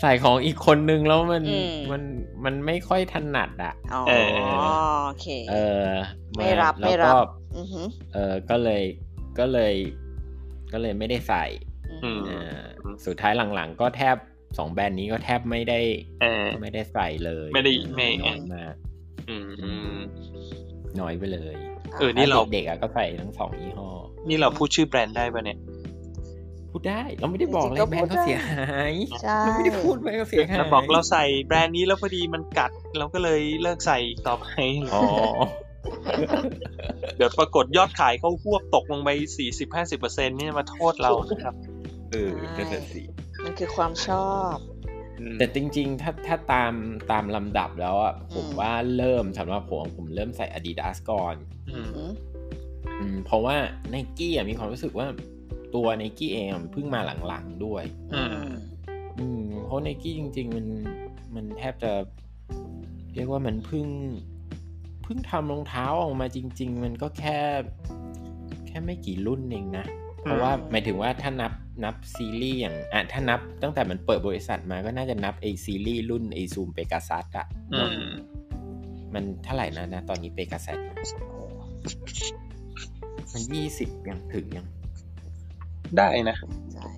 [0.01, 2.01] ใส่ของอีกคนนึงแล้วมันอืมมัน
[2.45, 4.29] มันไม่ค่อยถนัดอะอ๋อเออ
[5.05, 5.55] โอเค เอ
[5.85, 5.89] อ
[6.35, 7.17] ไม่รับแล้วไม่รับก็
[7.57, 8.83] อือหือเออก็เลย
[9.39, 9.73] ก็เลย
[10.71, 11.45] ก็เลยไม่ได้ใส่
[12.03, 12.59] อืมเออ
[13.05, 14.15] สุดท้ายหลังๆ ก็แทบ
[14.57, 15.79] สองแบรนด์นี้ก็แทบไม่ได้
[16.21, 18.73] เออไม่ได้ใส่เลย ไม่ได้ไม่น้อยมาก
[19.29, 19.97] อืมอืม
[20.99, 21.55] น้อยไปเลย
[21.97, 23.89] เออนี่เราถ้เด็กๆอะก็ใส่ทั้งสองยี่ห้อ
[24.27, 25.59] นี่เราพูดชื่อแบรนด์ได้ปะเนี่ย
[26.71, 34.45] พูดได้ เราไม่ได้บอกเลยจริงๆก็แบรนด์เขาพูดได้เสียหายใช่เราไม่ได้พูดแบรนด์เขาเสียหายเราบอกเราใส่แบรนด์นี้แล้วพอดีมันกัด เราก็เลยเลิกใส่ต่อไป
[34.93, 35.03] อ๋อ
[37.17, 41.55] เดี๋ยวปรากฏยอดขายเขาควบตกลงไปสี่สิบห้าสิบเปอร์เซ็นต์นี่มาโทษเรานะครับ
[42.11, 43.01] เออนั่นน่ะสิ
[43.45, 44.55] มันคือความชอบ
[45.37, 46.73] แต่จริง ๆ ถ้าถ้าตาม
[47.11, 51.35] ตามลำดับแล้วอะผมอืมว่าเริ่มสำหรับผมผมเริ่มใส่ Adidas ก่อน
[51.69, 52.13] อืมอืม
[52.99, 53.55] อืมเพราะว่า
[53.89, 55.07] ไนกี้อะมีความรู้สึกว่า
[55.75, 58.29] ตัวไนกี้เองอะมันเพิ่งมาหลังๆด้วยอืม
[59.19, 60.65] อืมเพราะไนกี้จริง ๆ มัน
[61.35, 61.91] มันแทบจะ
[63.15, 63.87] เรียกว่ามันเพิ่ง
[65.03, 67.39] เพิ่งทำรองเท้าออกมาจริง ๆ มันก็แค่
[68.67, 69.85] แค่ไม่กี่รุ่นเองนะ
[70.25, 77.93] เพราะว่าหมายถึงว่าถ้านับนับซีรีส์อย่างอะถ้านับตั้งแต่มันเปิดบริษัทมาก็น่าจะนับไอซีรีส์รุ่นไอซูมเปกาซัสอะอืม
[79.13, 80.77] มันเท่าไหร่นะนะ ตอนนี้เปกาซัส
[83.33, 84.67] มันยี่สิบยังถึงยัง
[85.97, 86.37] ได้นะ
[86.73, 86.89] ใช่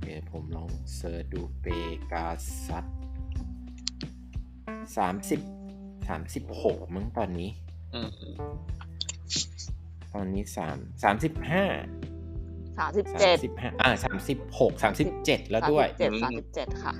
[0.00, 1.66] เดี๋ยวผมลองเซิร์ชดูเป
[2.12, 2.26] กา
[2.66, 2.84] ซัส
[4.96, 5.40] สามสิบ
[6.08, 7.50] สามสิบหกมั้งตอนนี้
[7.94, 8.08] อืม
[10.14, 11.64] ตอนนี้สามสามสิบห้า
[12.78, 16.94] สามสิบสาเจ็ดมสิบห้าอ่าสามสิบหกสามสิบเจ็ดแล้วด้วยเจ็ดสามสิบเจ็ดค่ะ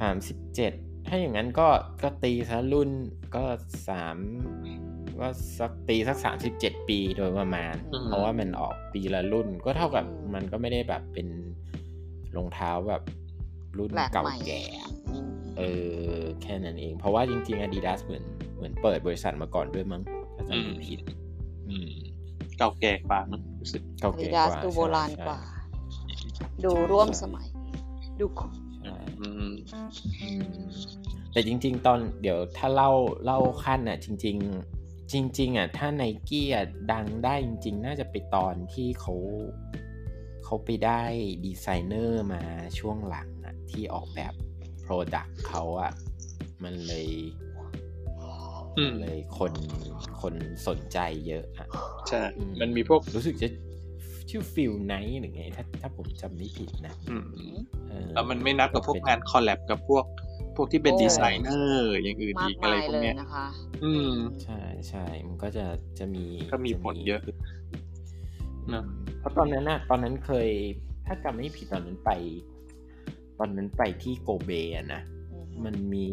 [0.00, 0.72] สามสิบเจ็ด
[1.06, 1.68] ถ้าอย่างนั้นก็
[2.02, 2.90] ก็ตีซะรุ่น
[3.36, 3.44] ก็
[3.88, 4.16] สาม
[5.20, 5.28] ก็
[5.58, 11.28] สักตีสักสามสิบเจ็ดปีโดยประมาณอืมเพราะว่ามันออกปีละรุ่น ก็เท่ากับอืมมันก็ไม่ได้แบบเป็น
[12.36, 13.02] รองเท้าแบบ
[13.78, 14.62] รุ่นแปลกเก่าใหม่แก่
[15.10, 15.62] อืมเอ
[16.08, 18.24] อแค่นั้นเอง เพราะว่าจริงๆ Adidas เหมือน
[18.56, 20.02] เหมือนเปิดบริษัทมาก่อนด้วยมั้ง
[20.36, 21.00] ถ้าจำไม่ผิด
[21.68, 21.90] อืม
[22.58, 23.20] เก่าแก่กว่า
[23.60, 25.38] รู้สึกเก่าอาแก่ดิกดาสว่าดูโบราณใช่กว่า
[26.64, 27.46] ดูร่วมสมัย
[28.20, 28.46] ดูคุ
[28.82, 29.54] ใช่อืมอืม
[31.32, 32.90] แต่จริง ๆ ตอนเดี๋ยวถ้าเล่า
[33.24, 34.36] เล่าขั้นอะ จริง
[34.76, 39.14] ๆ จริง ๆ อะ ถ้าไนกี้อะดังได้จริง ๆ น่าจะไปตอนที่เขา
[40.44, 41.02] เขาไปได้
[41.44, 42.42] ดีไซเนอร์มา
[42.78, 44.32] ช่วงหลังอะ ที่ออกแบบ
[44.84, 45.92] Product เขาอะ
[46.62, 47.08] มันเลย
[47.53, 47.53] อืม
[49.00, 49.52] เลยคน
[50.20, 50.34] คน
[50.68, 51.66] สนใจเยอะอะ
[52.08, 52.22] ใช่
[52.60, 53.48] มันมีพวกรู้สึกจะ
[54.30, 57.24] ชื่อฟิลไนท์หรือไง ถ้าถ้าผมจำไม่ผิดนะอืม
[57.88, 60.04] เออแล้วมันไม่นับกับพวกงานคอลแลบกับพวก
[60.56, 63.46] พวกที่เป็นโอ้ดีไซเนอร์อย่างอื่นมาอีกกอะไรมายพวเลกยเนี้ยนะคะ
[63.84, 65.66] อืมใช่ใช่มันก็จะ
[65.98, 67.28] จะมีก็มีผลเยอะจ
[68.68, 68.84] เนอะ
[69.18, 70.48] เพราะตอนนั้นน่ะตอนนั้นเคย
[71.06, 72.10] ถ้าจำไม่ผิดตอนนั้นไป
[73.38, 75.02] ตอนนั้นไปที่โกเบอะนะ
[75.64, 76.06] มันมี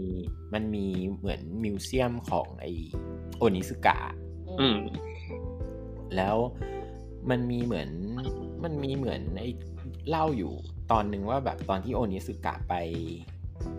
[0.54, 0.86] มันมี
[1.18, 2.66] เหมือนมิวเซียมของไอ
[3.38, 3.98] โอนิสกะ
[4.60, 4.80] อืม
[6.16, 6.38] แล้ว
[7.30, 7.90] มันมีเหมือน
[8.64, 9.46] มันมีเหมือนไอ
[10.10, 10.54] เล่าอยู่
[10.92, 12.74] ตอนหนึ่งว่าแบบตอนที่โอนิสกะไป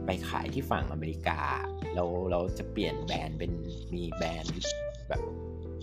[0.07, 1.41] ไปขายที่ฝั่งอเมริกา
[1.95, 3.53] แล้วเราจะเปลี่ยนแบรนด์เป็น
[3.95, 4.55] มีแบรนด์
[5.09, 5.23] แบบ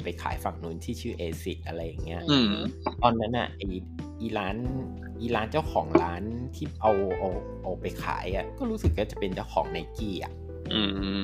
[0.03, 2.53] ไปขายฝั่งนู้นที่ชื่อเอซิอะไรอย่างเงี้ยอืม
[3.03, 3.61] ตอนนั้นอะไอ
[4.21, 4.57] อีร้าน
[5.21, 6.23] อีร้านเจ้าของร้าน
[6.55, 7.29] ที่เอาเอา
[7.61, 10.33] เอาไปขายอะ ก็รู้สึกก็จะเป็นเจ้าของไนกี้อะ
[10.73, 10.81] อื
[11.19, 11.21] ม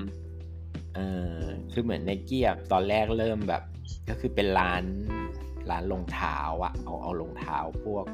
[0.95, 0.99] เอ
[1.37, 1.39] อ
[1.71, 3.63] คือเหมือนไนกี้อะตอนแรกเริ่มแบบ
[4.09, 4.83] ก็คือเป็นร้าน
[5.69, 8.05] ร้านรองเท้าอะเอาเอารองเท้าพวก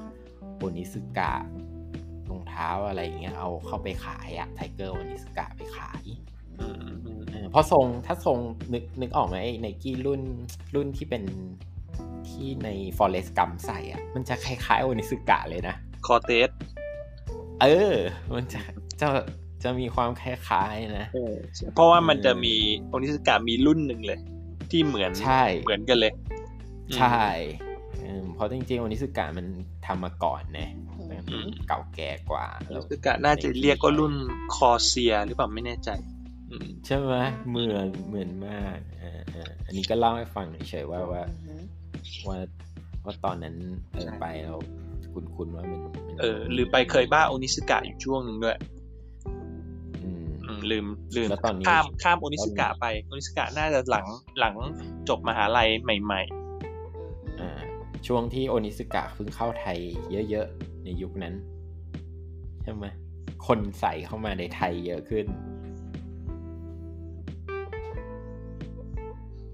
[0.57, 1.33] Onitsuka
[2.29, 6.03] รองเท้าอะไรอย่างเงี้ยเอาเข้าไปขายอะ Tiger Onitsuka ไปขาย
[6.59, 8.37] อืมอืมเออเพราะทรงถ้าทรง
[8.73, 10.21] นึกนึกออกไหมไนกี้รุ่น
[10.75, 11.23] รุ่นที่เป็น
[12.41, 16.49] ที่ใน Forrest Gump ใส่อะ มันจะคล้ายๆ Onitsuka เลยนะ Cortez
[17.61, 17.95] เออ
[18.35, 18.61] มันจะ
[19.01, 19.07] จะ
[19.63, 21.07] จะมีความคล้ายๆนะ
[21.73, 22.55] เพราะว่ามันจะมี
[22.89, 24.19] โอนิสกามีรุ่นหนึ่งเลย
[24.71, 26.13] ที่เหมือนใช่เหมือนกันเลย
[26.97, 27.25] ใช่
[28.01, 29.45] เออเพราะจริงๆโอนิสึกะมัน
[29.85, 30.69] ทำมาก่อนนะ
[31.29, 34.13] อืมเก่าแก่กว่าโอแล้นิวสกาน่าจะเรียกว่ารุ่น
[34.55, 35.89] คอเซียหรือเปล่าไม่แน่ใจ
[36.49, 37.13] อืมใช่ไหม
[37.49, 41.23] เหมือนเหมือนมากเออเอออันนี้ก็เล่าให้ฟังเฉยๆว่าว่า
[42.27, 42.37] ว่า
[43.05, 43.55] ว่าตอนนั้น
[43.93, 44.57] เออไปแล้ว
[45.13, 48.57] คุณคุณว่ามันมันเออหรือไปเคยบ้าโอนิสกะอยู่ช่วงหนึ่งด้วย
[50.03, 50.85] อืมอืมลืม
[51.15, 54.05] ลืมแล้วตอนนี้ข้ามข้ามโอนิสกะไปโอนิสกะน่าจะหลัง
[54.39, 54.55] หลัง
[55.09, 56.21] จบมหาลัยใหม่
[57.39, 57.59] อ่า
[58.07, 59.77] ช่วงที่โอนิสึกะเพิ่งเข้าไทย
[60.29, 61.33] เยอะๆ ในยุคนั้น
[62.63, 62.85] ใช่ไหม
[63.47, 65.25] คนใส่เข้ามาในไทยเยอะขึ้น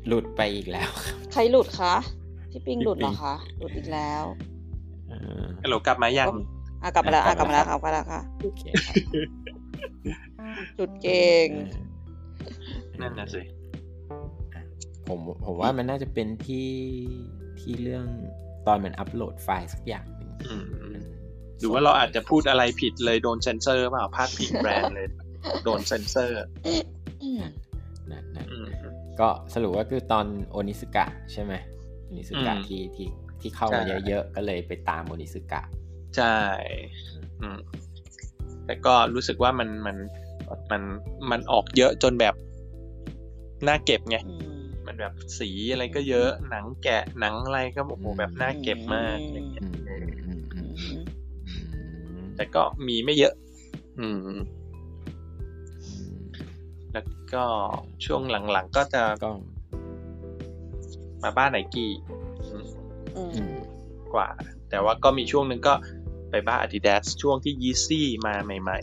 [0.07, 1.93] หลุดไปอีกแล้วครับใครหลุดคะ
[2.57, 4.23] พี่ปิงหลุดเหรอคะหลุดอีกแล้ว
[5.07, 6.27] เออๆฮัลโหลกลับมายัง
[6.83, 8.95] อะกลับมาแล้วอะกกลัลับบมามาแล้แล้ววครับกลับมาแล้วค่ะโอเคครับ
[10.75, 13.41] หลุดเก่งเออนั่นน่ะสิ
[15.07, 16.69] ผมผมว่ามันน่าจะเป็นที่
[17.59, 18.05] ที่เรื่อง
[18.67, 21.03] ตอนมันอัปโหลดไฟล์สักอย่างหนึ่งอืมมัน
[21.59, 25.07] หรือว่าเราอาจจะพูดอะไรผิดเลยโดนเซนเซอร์เปล่าพลาดพิงแบรนด์เลย
[25.63, 26.39] โดนเซนเซอร์
[28.11, 28.67] นั่นนั่นอืม
[29.19, 31.53] ก็สรุปว่าคือตอนโอนิสกะใช่ไหม
[32.07, 33.07] โอนิสกะอืมที่ที่
[33.41, 35.61] ที่เข้ามาใช่เยอะๆ ก็เลยไปตามโอนิสกะ
[36.17, 36.37] ใช่
[37.41, 37.59] อืม
[38.65, 39.97] แต่ก็รู้สึกว่ามันมัน
[40.71, 40.81] มัน
[41.31, 42.35] มันออกเยอะจนแบบ
[43.67, 51.03] น่าเก็บไงอืมมันแบบสีอะไรก็เยอะ หนังแกะหนังอะไรก็โอ้โหแบบน่าเก็บมากอะไรเงี้ยอืมอืมอืมอืมอืม
[52.05, 53.33] อืมแต่ก็มีไม่เยอะ
[53.99, 54.41] อืมอืม
[56.93, 57.45] แล้วก็
[58.05, 59.29] ช่วงหลังๆก็จะก็
[61.23, 61.91] มาบ้านไนกี้
[62.51, 62.65] อืม
[63.15, 63.53] อืมอืม
[64.13, 64.27] กว่า
[64.69, 65.73] แต่ว่าก็มีช่วงหนึ่งก็
[66.29, 68.79] ไปบ้าน Adidas ช่วงที่ Yeezy มาใหม่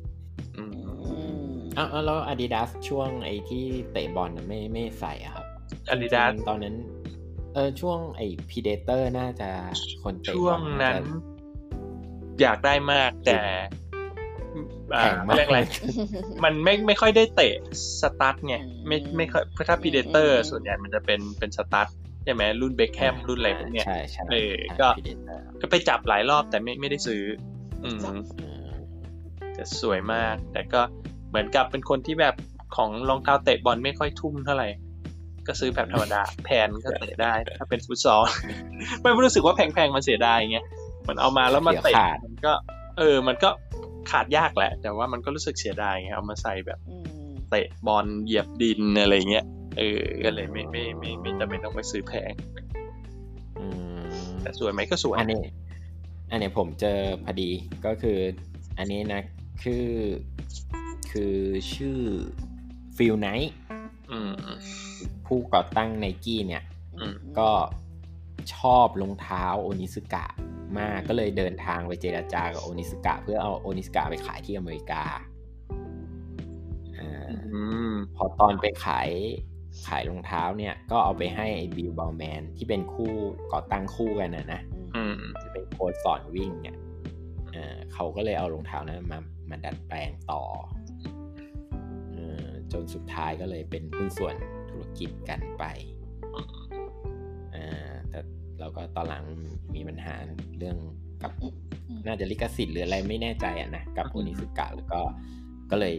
[0.00, 0.72] ๆอืม
[1.04, 1.16] อื
[1.52, 5.46] มอ้าวอ้าวแล้ว Adidas ช่วงไอ้ที่เตะบอลน่ะไม่ไม่ใส่อะครับ
[5.92, 6.76] Adidas จริงๆตอนนั้น
[7.54, 9.48] เออช่วงไอ้ Predator น่าจะ
[10.02, 11.00] คนเตะบอลช่วงนั้นน่านจะ
[12.40, 13.56] อยากได้มากแต่อ่า
[14.98, 15.60] แพงมากเรียกอะไร
[16.44, 17.54] มันไม่ไม่ค่อยได้เตะ
[18.00, 18.54] stud ไง
[18.88, 21.88] ไม่ไม่ค่อยเพราะถ้า Predator ส่วนใหญ่มันจะเป็นเป็น stud
[22.24, 27.22] ใช่ไหมรุ่น Beckham รุ่นอะไรพวกเนี้ยใช่ใช่เออใช่ก็ Predator ก็ไปจับหลายรอบแต่ไม่ไม่ได้ซื้อ
[27.84, 28.66] อืมเออ
[29.54, 30.80] แต่สวยมาก แต่ก็
[31.30, 32.34] เหมือนกับเป็นคนที่แบบ
[32.76, 34.68] ของรองเท้าเตะบอลไม่ค่อยทุ่มเท่าไหร่
[35.46, 38.22] ก็ซื้อแบบธรรมดาแพนก็เตะได้ ถ้าเป็นฟุตซอล
[39.00, 40.58] ไม่รู้สึกว่าแพงๆมันเสียดายไง
[41.08, 42.52] มันเอามาแล้วมาเตะมันก็
[42.98, 43.50] เออ มันก็
[44.10, 46.96] ขาดยากแหละ แต่ว่ามันก็รู้สึกเสียดายไงเอามาใส่แบบอื
[47.28, 49.46] มเตะบอลเหยียบดินอะไรเงี้ย
[49.78, 52.32] เออก็เลยไม่ไม่ไม่ไม่จำเป็นต้องไปซื้อแพง
[53.58, 53.66] อื
[53.98, 54.00] ม
[54.42, 55.42] แต่สวยไหมก็สวยอันนี้
[56.30, 57.50] อันนี้ผมเจอพอดี
[57.84, 58.18] ก็คือ
[58.78, 59.22] อันนี้นะ
[59.62, 59.88] คือ
[61.12, 61.36] คือ
[61.74, 61.98] ชื่อ
[62.96, 63.54] Phil Knight
[64.10, 64.32] อืม
[65.26, 66.62] ผู้ก่อตั้งไนกี้เนี่ย
[66.98, 67.48] อืมก็
[68.56, 70.26] ชอบรองเท้า Onitsuka
[70.78, 75.04] มากก็เลยเดินทางไปเจรจากับ Onitsuka เพื่อเอา Onitsuka ไปขายที่อเมริกา
[76.98, 79.10] อ่าอืมพอตอนไปขาย
[79.86, 83.12] ขายรองเท้าเนี่ย ก็เอาไปให้ไอ้ Bill Bowerman ที่เป็นคู่
[83.52, 84.60] ก่อตั้งคู่กันนะนะ
[84.96, 86.76] อืมที่เป็นโค้ชสอนวิ่งเนี่ย
[87.52, 89.18] เอ่อเขาก็เลยเอารองเท้านั้นมา
[89.50, 90.42] มาดัดแปลงต่อ
[92.12, 94.34] เออจนสุดท้ายก็เลยเป็นหุ้นส่วน
[94.70, 95.64] ธุรกิจกันไป
[98.12, 98.20] เอ่
[98.66, 99.24] อก็ตอนหลัง
[99.74, 100.14] มีปัญหา
[100.58, 100.76] เรื่อง
[101.22, 101.32] กับ
[102.06, 105.00] น่าจะลิขสิทธิ์หรืออะไรไม่แน่ใจอะนะกับโอนิสุกะแล้วก็
[105.70, 105.94] ก็เลย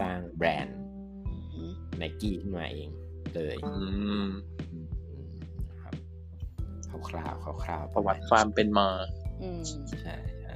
[0.00, 0.78] สร้างแบรนด์
[1.96, 2.90] ไนกี้ขึ้นมาเอง
[3.34, 3.72] เลยอื
[4.26, 4.28] ม
[4.70, 5.32] อืม
[5.82, 5.94] ครับ
[7.08, 8.88] คร่าวๆคร่าวๆประวัติความเป็นมา
[9.42, 9.60] อืม
[10.02, 10.54] ใช่ใช่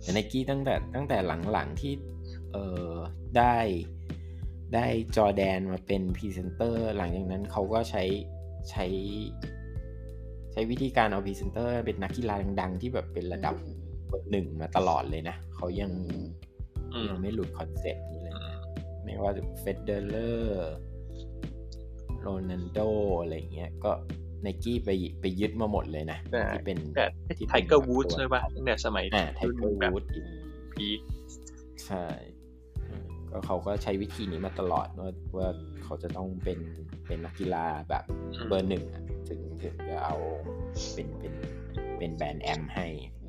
[0.00, 1.18] แต่ไนกี้ตั้งแต่ตั้งแต่
[1.52, 1.92] หลังๆที่
[2.52, 2.56] เอ
[2.88, 2.90] อ
[3.36, 3.56] ได้
[4.74, 4.86] ได้
[5.16, 8.04] จอแดนมาเป็นพรีเซนเตอร์ หลังจากนั้นเขาก็ใช้
[8.70, 8.84] ใช้
[10.52, 13.54] ใช้วิธีการเอาพรีเซนเตอร์เป็นนักกีฬาดัง ๆ ที่แบบเป็นระดับ
[14.08, 15.90] เบอร์หนึ่งมาตลอดเลยนะเขายัง
[16.94, 18.56] อืมยังไม่หลุดคอนเซ็ปต์นี้เลยนะ
[19.04, 20.70] ไม่ว่าจะ Federer
[22.20, 22.78] โรนัลโด้
[23.20, 23.92] อะไรอย่างเงี้ยก็
[24.42, 30.24] ไนกี้ไปไปยึดมาหมดเลยนะแต่ที่เป็นแต่ที่เป็นไทเกอร์วูดส์ตัวใช่ป่ะตั้งแต่สมัยอ่าไทเกอร์แบบวูดส์อีก
[30.72, 31.00] peak
[31.86, 32.04] ใช่
[32.88, 35.48] อืมก็เขาก็ใช้วิธีนี้มาตลอดว่าว่า
[35.84, 36.58] เขาจะต้องเป็น
[37.06, 38.04] เป็นนักกีฬาแบบ
[38.48, 40.14] เบอร์หนึ่งอะ ถึงถึงจะเอา
[40.94, 41.32] เป็นเป็น
[41.98, 42.86] เป็น brand am ให้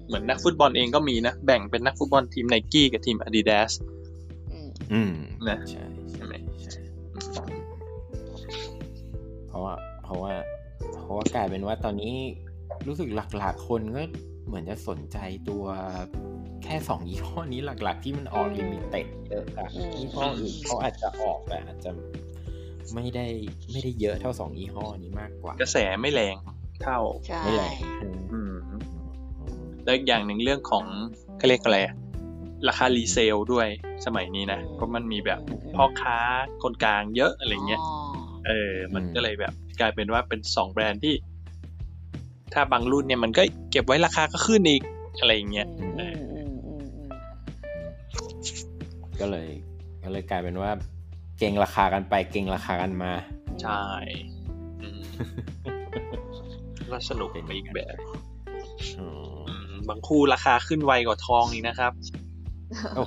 [0.07, 3.71] เหมือนนักฟุตบอลเองก็มีนะ แบ่งเป็นนักฟุตบอลทีมไนกี้กับทีมอาดิดาส
[4.51, 5.11] อืมอืม
[5.47, 7.45] นะใช่ใช่ไหมใช่
[9.47, 10.33] เพราะว่าเพราะว่า
[11.01, 12.13] เพราะว่ากลายเป็นว่าตอนนี้
[12.87, 14.03] รู้สึกหลักๆคนก็
[14.47, 15.17] เหมือนจะสนใจ
[15.49, 15.63] ตัว
[16.63, 21.91] แค่สองยี่ห้อนี้หลักๆ ที่มันออกลิมิเต็ดเยอะอะยี่ห้ออื่นเขาอาจจะออกแต่อาจจะ
[22.95, 23.27] ไม่ได้
[23.71, 26.35] ไม่ได้เยอะเท่าสองยี่ห้อนี้มากกว่า กระแสไม่แรง
[26.83, 27.79] เท่าใช่ไม่แรง
[28.33, 28.53] อืม
[29.83, 30.85] แล้วอีกอย่างหนึ่งเรื่องของ
[31.37, 31.95] เขาเรียกอะไรอะ
[32.67, 33.67] ราคารีเซลด้วย
[34.05, 35.39] สมัยนี้นะเพราะมันมีแบบ
[35.75, 36.17] พ่อค้า
[36.63, 37.91] คนกลางเยอะอะไรเงี้ยอ๋อ
[38.47, 41.15] เออ มันก็เลยแบบกลายเป็นว่าเป็นสองแบรนด์ที่
[42.53, 44.81] ถ้าบางรุ่นเนี่ยมันก็เก็บไว้ราคาก็ขึ้นอีก
[45.19, 47.09] อะไรอย่างเงี้ยอืมอืมอืมอืมอืม
[49.19, 49.49] ก็เลย
[50.03, 50.71] ก็เลยกลายเป็นว่า
[51.43, 53.11] เก่งราคากันไปเก่งราคากันมา
[53.61, 53.85] ใช่
[54.81, 55.01] อืม
[56.91, 57.97] ก็สนุกไปอีกแบบ
[58.97, 61.93] อืมอืมบางคู่ราคาขึ้นไวกว่าทองอีกนะครับ
[62.95, 63.05] โอ้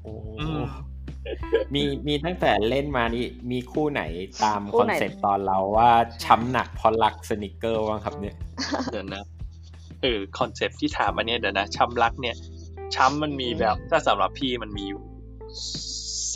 [0.00, 0.06] โห
[0.40, 0.62] อืม
[1.74, 4.02] มีมีตั้งแต่เล่นมานี่มีคู่ไหน
[4.44, 5.90] ตามคอนเซ็ปต์ตอนเราว่า
[6.24, 8.36] ช้ำหนักเพราะรัก sneaker บ้างครับเนี่ย
[8.92, 9.24] เดี๋ยวนะ
[10.02, 12.36] เออคอนเซปที่ถามอันเนี้ยเดี๋ยวนะช้ำรักเนี่ย
[12.94, 15.02] ช้ำมันมีแบบถ้าสำหรับพี่มันมีอยู่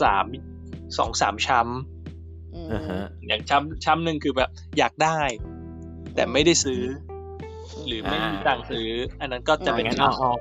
[0.01, 0.25] สาม
[0.97, 1.61] สองสามช้
[2.55, 5.19] อืมอ่าฮะำอย่างช้ำช้ำหนึ่งคือแบบ อยากได้
[6.15, 6.81] แต่ไม่ได้ซื้อ
[7.87, 8.87] หรือไม่มีตังค์ซื้อ
[9.21, 10.31] อันนั้นก็จะเป็นงั้นช้เอาเอา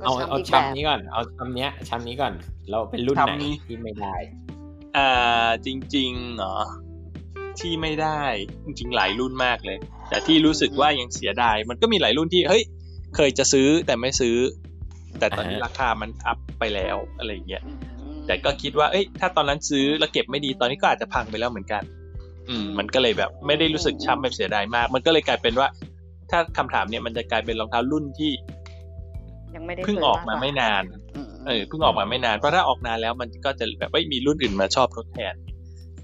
[0.00, 2.32] ก็เอาเอาอีกช้ำแบบนี้ก่อน เอาช้ำเนี้ยช้ำนี้ก่อน
[2.70, 3.32] เราเป็นรุ่นไหน
[3.66, 6.56] ที่ไม่ได้ำอ่าจริงๆเหรอ
[7.60, 8.20] ที่ไม่ได้
[8.64, 12.64] จริงๆหลายรุ่นมากเลย แต่ที่รู้สึกว่ายังเสียดาย มันก็มีหลายรุ่นที่เฮ้ย
[13.16, 14.36] เคยจะซื้อแต่ไม่ซื้อ
[15.18, 17.91] แต่ตอนนี้อ่าฮะราคามันอัพไปแล้วอะไรอย่างเงี้ยอืม
[18.26, 21.82] แต่ก็คิดว่าเอ้ยถ้าตอนนั้นซื้อแล้วเก็บไม่ดีตอนนี้ก็อาจจะพังไปแล้วเหมือนกัน
[22.48, 25.68] อืม มันก็เลยแบบ ไม่ได้รู้สึกช้ำแบบเสียดายมาก มันก็เลยกลายเป็นว่า
[26.30, 28.32] ถ้าคำถามเนี่ยมันจะกลายเป็นรองเท้ารุ่นที่
[29.54, 30.82] ยังไม่ได้เพิ่งออกมาไม่นาน
[31.16, 35.34] อืมเออเพิ่งออกมาไม่นานเพราะถ้าออกนานแล้วมันก็จะแบบว่ามีรุ่นอื่นมาชอบทดแทน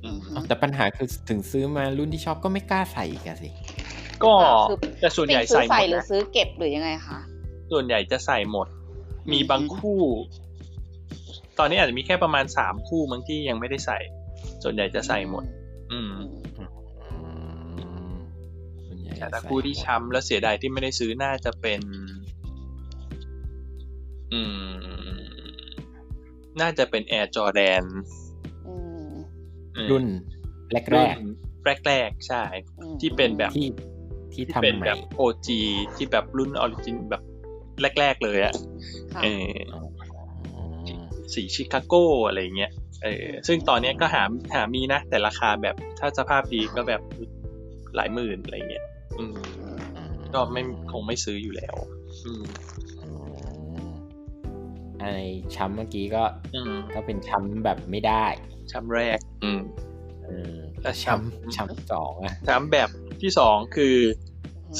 [0.04, 3.50] อืมแต่ปัญหาคือถึงซื้อมารุ่นที่ชอบก็ไม่กล้าใส่อีกอะสิ
[4.22, 4.33] ก็
[4.68, 7.18] คือแต่ส่วนใหญ่ซื้ใส่อหมใส่ดหรือนะซื้อเก็บหรือยังไงคะ
[7.70, 8.66] ส่วนใหญ่จะใส่หมด
[9.33, 10.00] มีบางคู่
[11.59, 13.99] ตอนนี้อาจจะมีแค่ประมาณสามคู่มั้งที่ยังไม่ได้ใส่
[14.62, 15.44] ส่วนใหญ่จะใส่หมด
[15.92, 16.12] อืม
[16.57, 16.71] อืม
[17.11, 17.16] อื
[18.11, 18.16] ม
[18.87, 21.81] ส่วนใหญ่แต่ถ้าคู่ที่ช้ำแล้วเสียดายที่ไม่ได้ซื้อน่าจะเป็น
[24.33, 25.38] อืม
[26.61, 27.85] น่าจะเป็น Air Jordan
[28.66, 29.09] อืม
[29.77, 30.05] อืมรุ่น
[30.73, 31.11] แรกรุ่น
[31.87, 32.42] แรกๆใช่
[32.79, 33.66] อืมที่เป็นแบบๆที่
[34.35, 35.49] ที่ที่ทำเป็นใหม่แบบ OG
[35.97, 37.23] ที่แบบรุ่นออริจินแบบ
[38.01, 38.55] แรก ๆ เลยอะ
[39.14, 39.88] ค่ะเอออ๋อ
[41.35, 41.95] สีชิคาโก
[42.27, 44.23] อะไรเงี้ยเออซึ่งตอนเนี้ยก็หา
[44.55, 47.01] หามีนะ แต่ราคาแบบถ้าสภาพดีก็แบบ
[47.97, 48.85] หลายหมื่นอะไรเงี้ย
[49.19, 49.37] อืม
[50.35, 51.77] ก็ไม่คงไม่ซื้ออยู่แล้ว
[52.25, 52.45] อืม
[53.03, 53.11] อื
[53.87, 53.88] ม
[55.01, 55.05] ไอ
[55.57, 56.23] ช้ำเมื่อกี้ก็
[56.55, 58.27] อืมก็เป็นช้ำแบบไม่ได้
[58.73, 59.61] ช้ำแรก อืม
[60.25, 62.88] เออแล้วช้ช้ำำช้ำสองอะช้ำแบบ
[63.23, 63.97] ที่สองคือ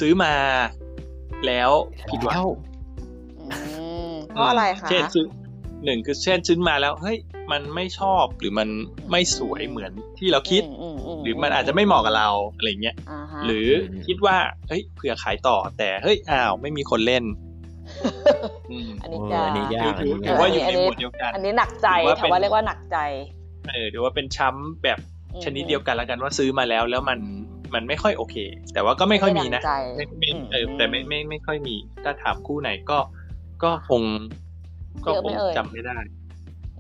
[0.01, 0.35] ซื้อมา
[1.47, 1.71] แล้ว
[2.11, 2.49] ผิดหวังแล้ว
[3.41, 3.47] อื
[4.11, 5.27] มเพราะอะไรคะเช่นซื้อ
[5.85, 7.19] หนึ่งคือเช่นซื้อมาแล้วเฮ้ย
[7.53, 8.69] มันไม่ชอบหรือมัน
[9.11, 10.85] ไม่สวยเหมือนที่เราคิดม
[11.17, 13.67] มหรือมันอาจจะไม่เหมาะกับเราอะไรเงี้ยาฮะหรือ
[14.07, 14.37] คิดว่า
[14.69, 17.25] เฮ้ยเผื่อขายต่อแต่เฮ้ยอ้าวไม่มีคนเล่น
[18.71, 22.99] อืมอันนี้เออจะอันนี้ยากอันถือนี้ถือว่ายากอยู่อัในนนี้หมวดเดียวกัน อันนี้หนักใจถือว่าถืเป็นอว่าเรียกว่าหนักใจ
[23.73, 24.99] เออหรือว่าเป็นช้ำแบบ
[25.45, 27.19] ชนิดเดียวกันแล้วกันว่าซื้อมาแล้วแล้วมัน
[27.75, 28.37] มันไม่ค่อยโอเค
[28.73, 32.99] แต่ว่าก็ไม่ค่อยมีนะไม่ดั่งใจไม่ไม่อืมเออแต่ไม่ไม่ไม่ค่อยมี ถ้าถามคู่ไหนก็
[33.62, 34.03] ก็คง
[35.05, 35.99] ก็เยอะคไหมงเอ่ยจำไม่ได้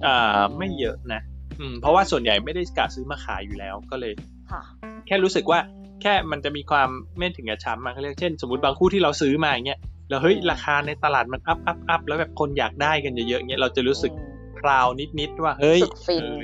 [0.06, 1.20] อ่า ไม่เยอะนะ
[1.60, 4.12] อืม เพราะว่าส่วนใหญ่ไม่ได้กะซื้อมาขายอยู่แล้วก็เลย
[4.50, 4.62] ค่ะ
[5.06, 5.60] แค่รู้สึกว่า
[6.02, 14.12] แค่มันจะมีความไม่ถึงกับช้ำมันเขาเรียกเช่นสมมติบางคู่ที่เราซื้อมาอย่างเงี้ยแล้วเฮ้ยราคาในตลาดมัน up up up แล้วแบบคนอยากได้กันเยอะๆเงี้ยเราจะรู้สึก
[14.58, 14.86] proud
[15.20, 16.42] นิดๆว่าเฮ้ยรู้สึกฟินเออ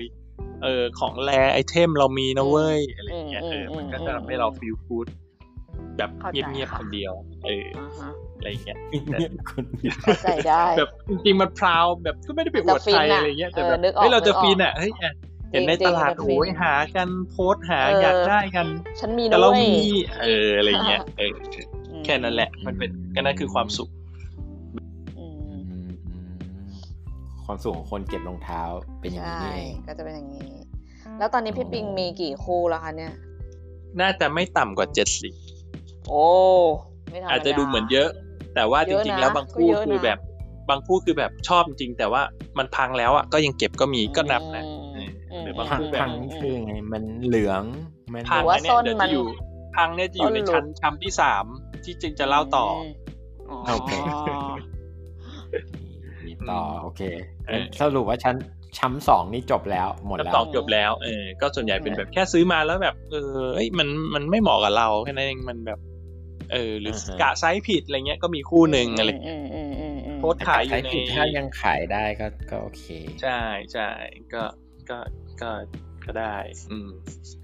[0.63, 5.07] เออของ rare item เรามีนะเว้ยอะไรเงี้ยอืมเออมันก็อืมจะทำให้เรา feel good
[5.97, 7.13] แบบเข้าใจเงียบๆค่ะคนเดียว
[7.45, 7.67] เออ
[8.47, 15.13] อ่าฮะอะไรเงี้ยเนี่ยคนเดียวเข้าใจได้แบบจริงๆมัน proud แบบก็ไม่ได้ไปอวดใครแต่ฟินอะอะไรเงี้ยแต่แบบเออนึกออกเฮ้ยเราจะนึกออกฟินอะเฮ้ยอะ
[15.51, 18.67] เห็นในจริงๆตลาดมันฟินโอ้ยหากันโพสต์หาเออออยากได้กัน
[19.01, 19.73] ฉันมีแต่นะเราเว้ยมี
[20.23, 21.33] เอออะไรเงี้ยเออ
[22.05, 23.91] แค่นั้นแหละ มันเป็นก็นั่นคือความสุข
[25.19, 25.89] อืมอืมอืม
[27.45, 28.63] ความสูงของคนเก็บรองเท้า
[29.01, 30.55] เป็นอย่างนี้ใช่นี่เองก็จะเป็นอย่างนี้
[31.19, 33.13] แล้วตอนนี้พี่ปิงมีกี่คู่แล้วคะเนี่ย
[34.01, 35.33] น่าจะไม่ต่ำกว่าเจ็ดสิบ
[36.09, 36.27] โอ้
[37.11, 38.11] ไม่ธรรมดาอาจจะดูเหมือนเยอะ
[38.55, 40.19] แต่ว่าจเยอะริงนะๆแล้วบางคู่ก็เยอะนะคือแบบ
[40.71, 42.23] บางคู่คือแบบชอบจริง แต่ว่า
[42.59, 44.65] มันพังแล้วอะก็ยังเก็บก็มีก็นับนะ
[44.95, 47.63] อืมเออหรือบางพังคู่แบบพังนี่คือไงมันเหลือง
[48.13, 49.27] มันพังว่าอันเนี้ส้ยนเดี๋ยวมัจะนอยู่
[49.77, 51.45] พังเนี่ยจะอยู่ในส้นหลุดชั้นชั้นที่สาม
[51.85, 52.67] ที่จึงจะเล่าต่อ
[53.49, 53.93] อมโอเค
[56.27, 57.01] มีต่อโอเค
[57.47, 58.37] เออสรุปว่าชั้น
[58.79, 65.79] ชั้นสองนี่จบแล้วหมดแล้วแล้วตอบจบแล้วเออก็ส่วนใหญ่เป็นแบบแค่ซื้อมาแล้วแบบ เออเอ้ยมันมันไม่เหมาะกับเราแค่นั้นเองมันแบบ
[66.55, 72.85] เออ หรืออกะไซส์ผิดอะไรเงี้ยก็มีคู่หนึ่งอะไรอืมอืมอืมอืมโพสต์ขายอยู่ในผิดถ้ายังขายได้ก็ก็โอเค
[73.23, 73.41] ใช่
[73.73, 73.89] ใช่
[74.35, 74.43] ก็
[74.91, 74.99] ก็
[75.43, 75.51] ก็
[76.05, 76.37] ก็ได้
[76.71, 76.89] อืม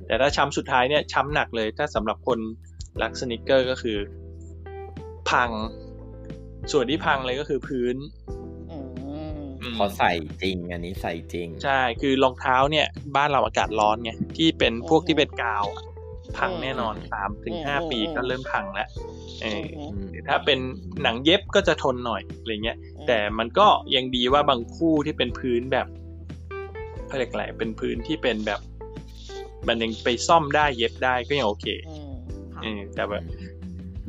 [0.06, 2.38] แต่ถ้าช้ำสุดท้ายเนี่ยช้ำหนักเลย ถ้าสำหรับคน
[3.02, 3.98] รักสนิเกอร์ก็คือ
[5.30, 5.50] พัง
[6.72, 7.96] ส่วนที่พังเลยก็คือพื้น
[8.70, 8.88] อืม
[9.62, 15.82] อืมเขาใส่จริง อันนี้ใส่จริง ใช่ คือรองเท้าเนี่ย บ้านเราอากาศร้อนไงที่เป็นพวกที่เป็นกาวอะ
[16.38, 18.88] พังแน่นอนสามถึงห้าปีก็เริ่มพังแล้ว
[19.42, 20.58] เอออืมถ้าเป็น
[21.02, 25.86] หนังเย็บก็จะทนหน่อยอะไรเงี้ย แต่มันก็ยังดีว่าบางคู่ที่เป็นพื้นแบบ
[27.06, 28.60] เขาเรียกอะไรเป็นพื้นที่เป็นแบบ
[29.68, 32.12] มันยังไปซ่อมได้เย็บได้ก็ยังโอเคอืม
[32.54, 33.24] ค่ะเออแต่แบบ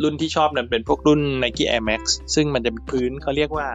[0.04, 2.02] รุ่นที่ชอบนั้นเป็นพวกรุ่น Nike Air Max
[2.36, 3.68] ซึ่งมันจะเป็นพื้นเขาเรียกว่า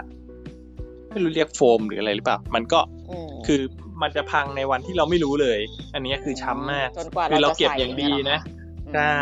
[1.11, 2.81] ไม่รู้เรียกโฟมหรืออะไรหรือเปล่า มันก็
[3.29, 3.61] มคือ
[4.03, 5.59] มันจะพังในวันที่เราไม่รู้เลย
[5.95, 8.39] อันนี้คือช้ำมากจนกว่าคือเราจะเก็บใส่อย่างดีนะ
[8.85, 9.17] เยเหรอคใช่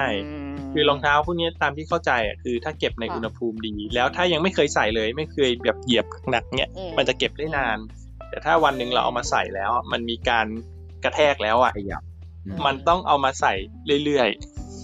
[0.55, 7.79] มคือรองเท้าพวกนี้ตามที่เข้าใจอะคือถ้าเก็บในค่ะอุณหภูมิดี แล้วถ้ายังไม่เคยใส่เลย ไม่เคยแบบเหยียบหนักๆเนี้ยอืมมันจะเก็บได้นาน
[8.31, 10.47] แต่ถ้าวันหนึ่งเราเอามาใส่แล้ว มันมีการ
[11.05, 12.03] กระแทกแล้วอะขยับ
[12.47, 13.55] อืมมันต้องเอามาใส่
[14.05, 14.29] เรื่อย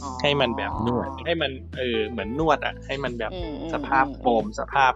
[0.02, 4.92] อ๋อให้มันแบบนวดๆให้มันเออเหมือนนวดอะ ให้มันแบบอืมอืมสภาพอืมโฟมสภาพ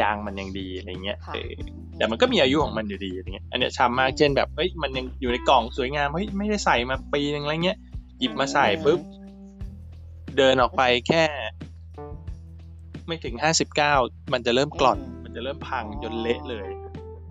[0.00, 1.52] ยางมันยังดีอะไรเงี้ยค่ะเออ
[1.98, 7.78] แต่มันก็มีอายุของมันอยู่ดีอะไรเงี้ยอันเนี้ยช้ำมากเช่นแบบเฮ้ยมันยังอยู่ในกล่องสวยงามเฮ้ยไม่ได้ใส่มาปีนึงอะไรเงี้ย
[8.18, 9.00] หยิบมาใส่ปุ๊บ
[10.36, 11.24] เดินออกไปแค่
[13.06, 13.94] ไม่ถึงห้าสิบเก้า
[14.32, 16.68] มันจะเริ่มกร่อนอืมมันจะเริ่มพังจนเละเลย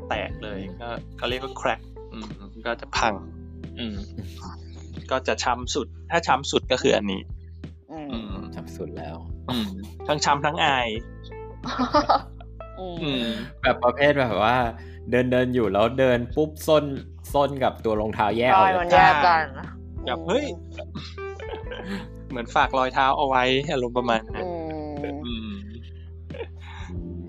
[0.10, 1.82] แตกเลยก็เขาเรียกว่า crack
[2.14, 2.28] อืม
[2.68, 3.14] ก็จะพัง
[3.80, 3.96] อืม
[5.12, 7.22] ก็จะช้ำสุด ถ้าช้ำสุดก็คืออันนี้
[7.92, 9.16] อืมอืมทำสุดแล้ว
[9.50, 9.68] อืม
[10.08, 10.88] ทั้งช้ำทั้งอาย
[11.66, 12.37] อืมอืม
[13.62, 14.58] แบบประเภทแบบว่า
[15.12, 16.86] เดินเดินอยู่แล้วเดินปุ๊บส้น
[17.34, 19.44] ส้นกับตัวรองเท้าแยกอรออกยเลมันยแยกกัน
[20.06, 20.46] แบบเฮ้ย
[22.30, 24.48] เหมือนฝากรอยเท้าเอาไว้อารมณ์ประมาณนั้อืน
[25.14, 25.52] มอืม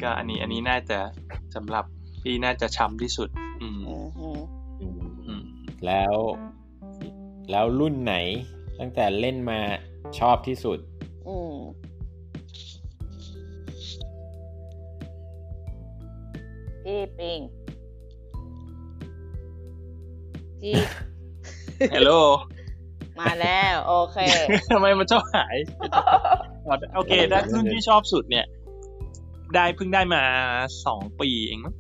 [0.03, 0.99] ก็อันนี้อันนี้น่าจะ
[1.55, 1.85] สำหรับ
[2.23, 3.29] พี่น่าจะช้ำที่สุด
[3.63, 4.41] อืมอืมอืม
[4.81, 5.43] อืมอืม
[5.87, 6.15] แล้ว
[7.51, 8.15] แล้วรุ่นไหน
[8.81, 9.61] ตั้งแต่เล่นมา
[10.19, 10.79] ชอบที่สุด
[16.89, 17.41] อืมพี่ปิง
[20.61, 20.75] พี่
[21.95, 22.11] ฮัลโหล
[23.21, 24.19] มาแล้วโอเค
[24.71, 25.57] ทำไมมันชอบหาย
[26.69, 28.47] อ๋อโอเคถ้ารุ่นที่ชอบสุดเนี่ย
[29.55, 30.23] ได้เพิ่งได้มา
[30.87, 31.75] สองปีเองมั้ง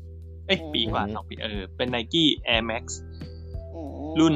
[0.47, 2.85] เอ้ยอืมปีกว่าสองปีเออ เป็น Nike Air Max
[3.75, 3.91] อืม
[4.21, 4.35] รุ่น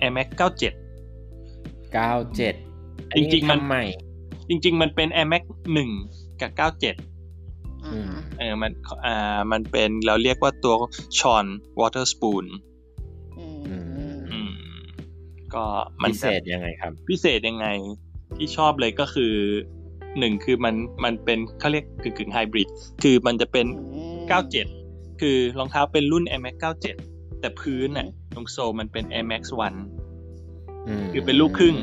[0.00, 2.54] Air Max 97เก้าเจ็ด
[3.16, 3.84] จริงๆมันทำใหม่
[4.48, 5.42] จริง ๆ มันเป็น Air Max
[5.92, 8.70] 1 กับ 97อืม เออมัน
[9.06, 10.74] อ่ามันเป็นเราเรียกว่าตัว
[11.18, 11.46] ชอน
[11.80, 12.44] วอเตอร์สปูน
[13.38, 13.76] อืมอื
[14.12, 14.52] มอืม
[15.54, 15.64] ก็
[16.02, 17.66] มันพิเศษยังไงครับ พิเศษยังไง
[18.36, 19.34] ที่ชอบเลยก็คือ
[20.18, 20.74] หนึ่งคือมัน
[21.04, 22.68] มันเป็นเขาเรียกกึ่งกึ่งไฮบริด
[23.02, 23.66] คือมันจะเป็น
[24.44, 26.54] 97 คือรองเท้าเป็นรุ่น Air Max
[26.98, 29.42] 97 แต่พื้นน่ะตรงโซลมันเป็น Air Max
[30.28, 31.76] 1คือเป็นลูกครึ่ง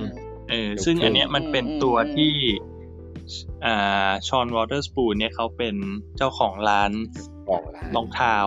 [0.49, 2.68] เออซึ่งอันเนี้ยมันเป็นตัวที่อ่า
[4.27, 5.75] Sean Wotherspoon เนี่ยเขาเป็น
[6.17, 6.91] เจ้าของร้าน
[7.49, 8.37] บอกร้านรองเท้า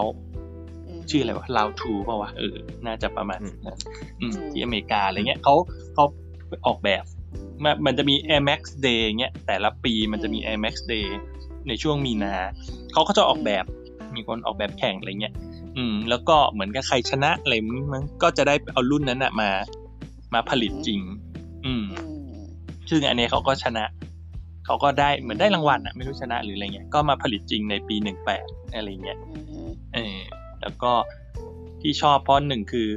[1.00, 2.56] มชื่ออะไรวะ Round Two ป่าวะเออ
[2.86, 3.78] น่าจะประมาณอืมนั้น
[4.20, 5.54] อืมอืมที่อเมริกาอะไรเงี้ยเขา
[5.94, 6.04] เขา
[6.66, 7.04] ออกแบบ
[7.64, 11.06] มันมันจะมี Air Max Day เงี้ยแต่ละปีมันจะมี Air Max Day
[11.68, 12.34] ในช่วงมีนา
[12.92, 13.64] เขาก็จะออกแบบ
[14.14, 15.34] มีคนออกแบบแข่งอะไรเงี้ย
[15.76, 17.54] อืม แล้วก็เหมือนกับใครชนะอะไร
[17.92, 19.50] มั้งก็จะได้เอารุ่นนั้นอะมา
[20.34, 21.00] มาผลิตจริง
[21.66, 22.42] อืมอืม
[22.90, 23.84] ซึ่งอันนี้เขาก็ชนะ
[24.72, 28.44] เขาก็ได้เหมือนได้รางวัลอะไม่รู้ชนะหรืออะไรเงี้ยก็มาผลิตจริงในปีหนึ่งแปด
[28.74, 29.34] อะไรเงี้ยอื
[29.66, 30.16] มเออ
[30.62, 30.92] แล้วก็
[31.80, 32.88] ที่ชอบเพราะหนึ่งคือ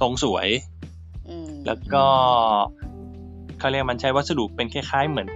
[0.00, 0.48] ทรงสวย
[1.28, 2.04] อืมแล้วก็
[3.58, 5.28] เขาเรียกมันใช้วัสดุเป็นคล้ายๆเหมือน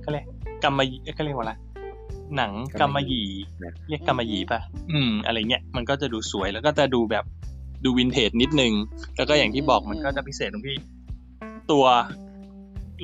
[0.00, 0.24] เขาเรียก
[0.64, 1.52] กำมะหยี่เอ้ยเขาเรียกว่าอะไร
[2.36, 3.26] หนังกำมะหยี่
[3.88, 4.60] เรียกกำมะหยี่ป่ะ
[4.92, 7.24] อืม อะไรเงี้ยมันก็จะดูสวยแล้วก็จะดูแบบ
[7.84, 8.72] ดูวินเทจนิดนึง
[9.16, 10.76] แล้วก็อย่างที่บอกมันก็จะพิเศษตรงที่
[11.70, 11.84] ตัว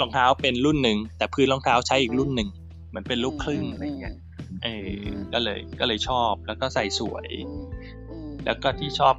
[0.01, 2.49] รองเท้าเป็นรุ่นหนึ่งแต่พื้นรองเท้าใช้อีกรุ่นหนึ่ง
[2.89, 4.15] เหมือนเป็นลูกครึ่งอะไรเงี้ย
[4.63, 4.91] เออ
[5.33, 7.65] ก็เลยก็เลยชอบแล้วก็ใส่สวยอืม
[8.11, 9.15] อืมแล้วก็ที่ชอบ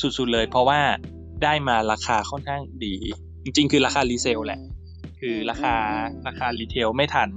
[0.00, 0.80] สุดๆเลย เพราะว่า
[1.42, 2.94] ได้มาราคาค่อนข้างดี
[3.44, 4.60] จริง ๆ คือราคา resale แหละ
[5.20, 5.74] คือราคา
[6.26, 7.28] ราคา retail ไม่ทัน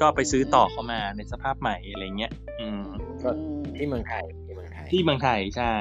[0.00, 2.82] ก็ไปซื้อต่อเข้ามาในสภาพใหม่อะไรเงี้ย อืม
[3.22, 3.30] ก็
[3.76, 5.74] ที่เมืองไทยที่เมืองไทยที่เมืองไทยใช่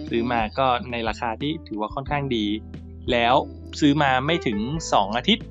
[0.00, 2.46] มซื้อมาก็ในราคาที่ถือว่าค่อนข้างดี
[3.12, 3.34] แล้ว
[3.80, 4.58] ซื้อมาไม่ถึง
[4.92, 5.46] สองอาทิตย์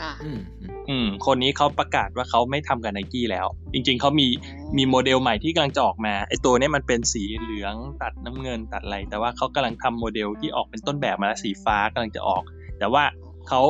[0.00, 4.28] ค่ะอืมอืมอืม คนนี้เขาประกาศว่าเขาไม่ทำกับไนกี้แล้ว จริง ๆเขามี
[4.76, 12.42] มีโมเดลใหม่ที่กำลังจะออกมาไอตัวเนี้ยมันเป็นสีเหลืองตัดน้ำเงินตัดอะไรแต่ว่าเขากำลังทำโมเดลที่ออกเป็นต้นแบบมาแล้วสีฟ้ากำลังจะออก
[12.78, 13.04] แต่ว่า
[13.48, 13.62] เขา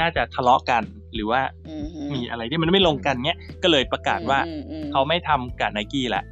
[0.00, 0.82] น่าจะทะเลาะกัน
[1.14, 1.76] หรือว่าอื
[2.14, 6.22] มีอะไรที่มันไม่ลงกันเนี้ยก็เลยประกาศว่าอืมอืมเขาไม่ทำกับไนกี้ละ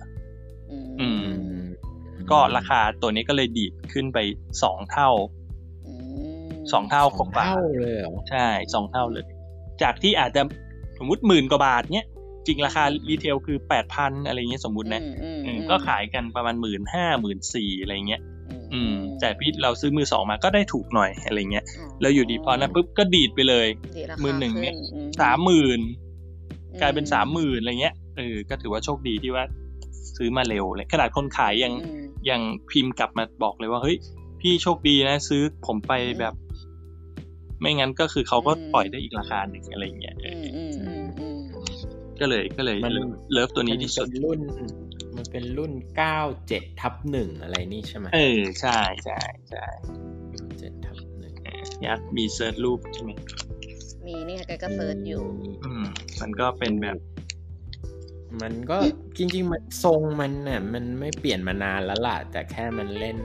[0.71, 1.33] อืมอืมอื
[1.63, 1.67] ม
[2.31, 4.19] ก็ราคาตัวนี้ก็เลยดีดขึ้นไป
[4.63, 5.11] สองเท่า
[5.87, 5.93] อื
[6.45, 9.25] มสองเท่าสกองว่าเท่าเลยเหรอใช่สองเท่าเลย
[9.83, 10.43] จากที่อาจจะ
[10.99, 12.07] สมมติหมื่นกว่าบาทเนี้ย
[12.47, 18.21] จริงราคารีเทลคือแปดพันอะไรเงี้ยสมมุตินะอืมอืมอืมอืมก็ขายกันประมาณหมื่นห้าหมื่นสี่อะไรเงี้ย
[18.73, 21.65] อืมมแต่พี่เราซื้อมือสองมาก็ได้ถูกหน่อยอะไรเงี้ย
[22.01, 23.67] แล้วอยู่ดีพอนั้นปุ๊บก็ดีดไปเลย
[23.97, 25.81] ดีราคามือหนึ่งเนี่ยขึ้สามหมื่น
[26.73, 29.45] อืกลายเป็นสามหมื่นอะไรเงี้ยเออก็ถือว่าโชคดีที่ว่า
[30.17, 33.97] ซื้อมาเร็วเลยขนาดคนขายยังอืมยังพิมพ์กลับมาบอกเลยว่าเฮ้ย
[34.41, 36.35] พี่โชคดีนะ ซื้อผมไปแบบ
[37.61, 41.39] ไม่งั้นก็คือเขาก็ปล่อยได้อีกราคาหนึ่งอะไรเงี้ยเออือมอืมอืมอืม
[42.21, 44.41] ก็เลยก็เลยเลิฟเลิฟตัวนี้ที่สุดมันเป็นรุ่น
[45.17, 49.65] มันเป็นรุ่นเก้าเจ็ดทับหนึ่งอะไรนี่ใช่ไหมเออใช่ใช่ใช่
[50.59, 51.35] เจ็ดทับหนึ่ง
[51.85, 53.11] อยากมี search รูปใช่ไหม
[54.07, 55.23] มีนี่ค่ะแกก็ searchอยู่
[55.65, 55.85] อืม
[56.21, 56.99] มันก็เป็นแบบ
[58.43, 58.79] มันก็
[59.19, 63.19] จริง ๆ มันทรงมันน่ะมันไม่เปลี่ยนมานานแล้วล่ะ แต่แค่มันเล่น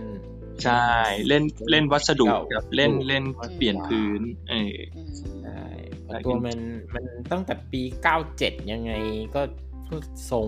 [0.65, 0.85] ใช่
[1.27, 3.23] เล่นเล่นวัสดุเก่ากับเล่นเล่น
[3.57, 5.09] เปลี่ยนพื้นเอออืม
[5.43, 5.63] ใช่
[6.03, 6.59] เพแต่ราะตัวมัน
[6.95, 8.91] มันตั้งแต่ปีเก้าเจ็ดยังไง
[9.35, 9.41] ก็
[10.31, 10.47] ทรง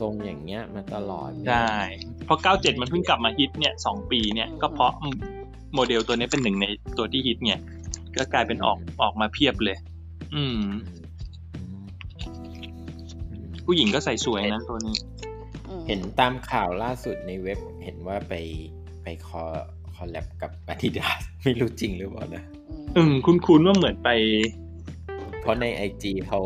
[0.00, 1.68] ทรงอย่างเงี้ยมาตลอดใช่
[2.24, 4.92] เพราะ97มันเพิ่งกลับมาฮิตเนี่ยสองปีเนี่ยก็เพราะ
[5.74, 6.66] โมเดลตัวนี้เป็นหนึ่งใน
[6.98, 7.58] ตัวที่ฮิตเนี่ย
[8.16, 9.76] ก็กลายเป็นออกออกมาเพียบเลย
[10.34, 10.60] อืม
[11.56, 11.86] อืม
[13.30, 14.96] อืมผู้หญิงก็ใส่สวยนะตัวนี้
[15.68, 18.34] อืมเห็นตามข่าวล่าสุดในเว็บเห็นว่าไป
[19.08, 19.42] ไปคอ
[19.96, 22.42] collab กับ Adidas ไม่รู้จริงหรือเปล่านะ
[22.96, 24.10] อืม คุ้นๆว่าเหมือนไป
[25.40, 26.40] เพราะในไอจีเขา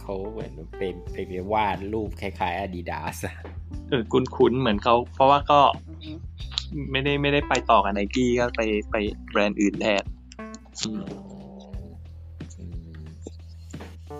[0.00, 0.82] เขาเหมือนไป
[1.12, 3.34] ไปไปวาดรูปคล้ายๆ Adidas อะ
[3.88, 5.60] เออคุ้นๆเหมือนเขาเพราะว่าก็
[6.02, 8.96] อืมไม่ได้ไม่ได้ไปต่อกับไนกี้ก็ไปไป
[9.30, 10.04] แบรนด์อื่นแทน
[10.80, 11.04] อืม
[12.58, 12.64] อื
[13.02, 13.04] ม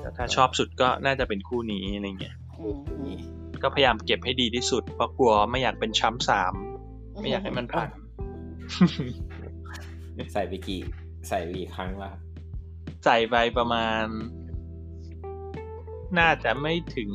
[0.01, 3.17] แต่ถ้าชอบสุดก็น่าจะเป็นคู่นี้อะไรเงี้ยอืมอืม
[3.63, 6.55] ก็พยายามเก็บให้ดีที่สุดเพราะกลัวไม่อยากเป็นช้ำสาม
[7.25, 7.89] ไม่อยากให้มันพัง
[10.33, 10.81] ใส่ไปกี่
[11.29, 12.21] ใส่ไปกี่ครั้งแล้วครับ
[13.05, 14.05] ใส่ไปประมาณ
[16.19, 17.11] น่าจะไม่ถึง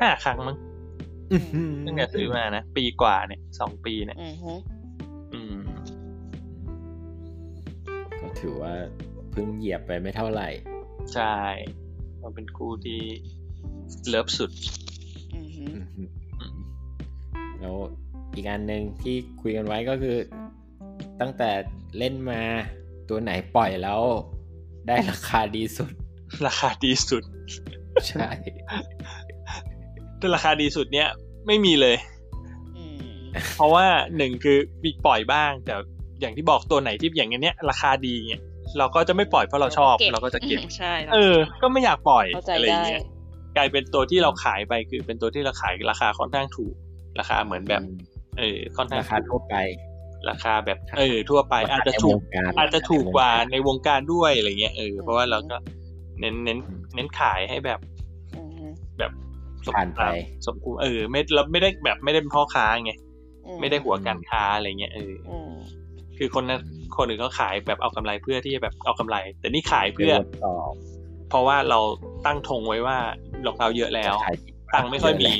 [0.00, 0.56] ห้าครั้งมั้ง
[1.86, 4.54] ตั้งแต่ซื้อมานะ ปีกว่าเนี่ยสองปีเนี่ยอืมฮึ
[5.34, 5.58] อืม
[8.20, 8.72] ก็ถือว่า
[9.30, 10.48] เพิ่งเหยียบไปไม่เท่าไหร่
[11.14, 11.36] ใช่
[12.22, 13.00] มันเป็นคู่ที่
[14.08, 14.50] เลิฟสุด
[15.34, 15.64] อืมฮึ
[15.96, 16.10] อืม
[17.60, 17.76] แล้ว
[18.34, 20.16] อีกอันหนึ่งที่คุยกันไว้ก็คือ
[21.20, 21.50] ตั้งแต่
[21.98, 22.40] เล่นมา
[23.08, 24.00] ตัวไหนปล่อยแล้ว
[24.86, 25.92] ได้ราคาดีสุด
[26.46, 27.22] ราคาดีสุด
[28.08, 28.28] ใช่
[30.18, 31.08] แต่ราคาดีสุดเนี่ย
[31.46, 31.96] ไม่มีเลย
[32.76, 33.14] อืม
[33.56, 35.74] เพราะว่าหนึ่งคือมีปล่อยบ้าง แต่
[36.20, 38.42] อย่างที่บอกตัวไหนที่อย่างเนี้ย ราคาดีเงี้ย
[38.78, 43.02] เราก็จะไม่ปล่อยเพราะเราชอบเราก็จะเก็บใช่เออ ก็ไม่อยากปล่อยเข้าใจอะไรได้เงี้ย
[43.56, 46.74] กลายเป็นตัวที่เราขายไปคือเป็นตัวที่เราขายราคาค่อนข้างถูก
[47.18, 47.82] ราคาเหมือนแบบ
[48.38, 49.54] เออค่อนข้างราคาทั่วไป
[50.28, 55.56] ราคาแบบ เออ ทั่วไป อาจจะถูกในวงการอาจจะถูกกว่าในวงการด้วยอะไรเงี้ยเออเพราะว่าเราก็
[56.20, 56.58] เน้นเน้น
[56.94, 57.80] เน้นขายให้แบบ
[58.36, 58.66] อืมฮึ
[58.98, 59.12] แบบ
[59.66, 60.02] สมผ่านไป
[60.46, 62.92] สมควรเออ ไม่เราไม่ได้แบบไม่ได้เป็นพ่อค้าไง
[63.46, 65.52] อืไม่ได้หัวการค้าอะไรเงี้ยเอออืม
[66.18, 66.60] คือคนนั้น
[66.96, 70.12] คนอื่นเขาขายแบบเอากำไรเพื่อที่จะแบบเอากำไร แต่นี่ขายเพื่อ
[70.44, 70.54] ต่อ
[71.30, 71.78] เพราะว่าเรา
[72.26, 72.96] ตั้งธงไว้ว่า
[73.46, 74.36] รองเท้าเยอะแล้วจะขาย
[74.74, 75.32] ตังค์ไม่ค่อยมี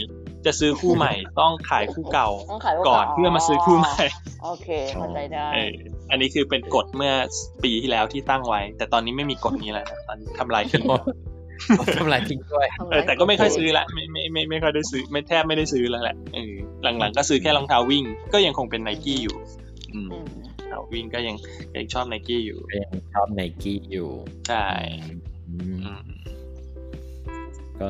[0.46, 3.96] จะซื้อคู่ใหม่ต้องขายคู่เก่าต้องขายไว้ก่อนเพื่อมาซื้อคู่ใหม่
[4.44, 5.72] โอเคเข้าใจได้เออ
[6.10, 7.12] อันนี้คือเป็นกฎเมื่อ
[7.64, 10.84] ปีที่แล้วที่ตั้งไว้ แต่ตอนนี้ไม่มีกฎนี้แล้วนะตอนนี้ทำลายทิ้ง
[11.98, 16.52] ทำลายทิ้งด้วยทำเออแต่ก็ไม่ค่อยซื้อละไม่ไม่ไม่ไม่ค่อยได้ซื้อไม่แทบไม่ได้ซื้อแล้วแหละเออ
[16.98, 19.36] หลังๆ ก็ซื้อแค่รองเท้าวิ่ง ก็ยังคงเป็นไนกี้อยู่
[19.94, 20.26] อืมอืม
[20.58, 21.36] รองเท้าวิ่งก็ยัง
[21.76, 24.08] ยังชอบไนกี้อยู่ก็ยังชอบไนกี้อยู่
[24.48, 24.64] ใช่
[25.48, 26.20] อืมอืม
[27.80, 27.86] ก็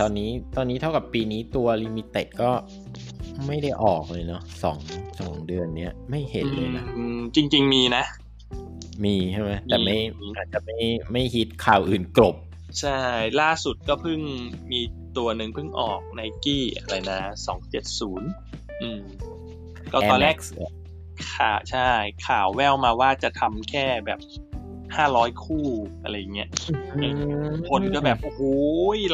[0.00, 2.50] ตอนนี้ตอนนี้เท่ากับปีนี้ตัว limited ก็
[3.46, 4.78] ไม่ได้ออกเลยเนาะสอง
[5.20, 8.04] สองเดือนเนี้ยไม่เห็นเลยนะอืมจริง ๆ มีนะ
[9.04, 10.78] มีใช่ไหมแต่ไม่มีอาจจะไม่
[11.12, 12.36] ไม่ฮิตข่าวอื่นกลบ
[12.80, 13.00] ใช่
[13.40, 14.20] ล่าสุดก็เพิ่ง
[14.72, 14.80] มี
[15.16, 18.28] ตัวหนึ่งเพิ่งออกไนกี้อะไรนะสองเจ็ดศูนย์
[18.82, 19.00] อืม
[19.92, 20.70] ก็ตอนแรก Air Max เหรอ
[21.34, 21.88] ข่าวใช่
[22.28, 24.20] ข่าวแววมาว่าจะทำแค่แบบ
[24.96, 25.66] ห้าร้อยคู่
[26.02, 26.48] อะไรเงี้ย
[27.70, 28.40] คนก็แบบโอ้โห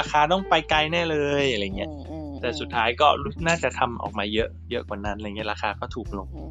[0.00, 6.50] ราคาต้องไปไกลแน่เลยอะไรเงี้ยอืมอืมแต่สุดท้ายก็รู้น่าจะทำออกมาเยอะ เยอะกว่านั้นอะไรเงี้ยราคาก็ถูกลงอืม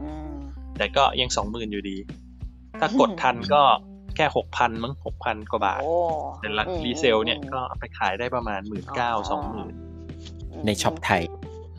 [0.00, 0.32] อืม
[0.78, 1.96] แต่ก็ยังสองหมื่นอยู่ดี
[2.80, 3.62] ถ้ากดทันก็
[4.16, 5.94] แค่หกพันมั้งหกพันกว่าบาทโอ้
[6.40, 9.74] แต่ละอืม resale เนี่ยก็เอาไปขายได้ประมาณหมื่นเก้าสองหมื่น
[10.66, 11.22] ใน shop ไทย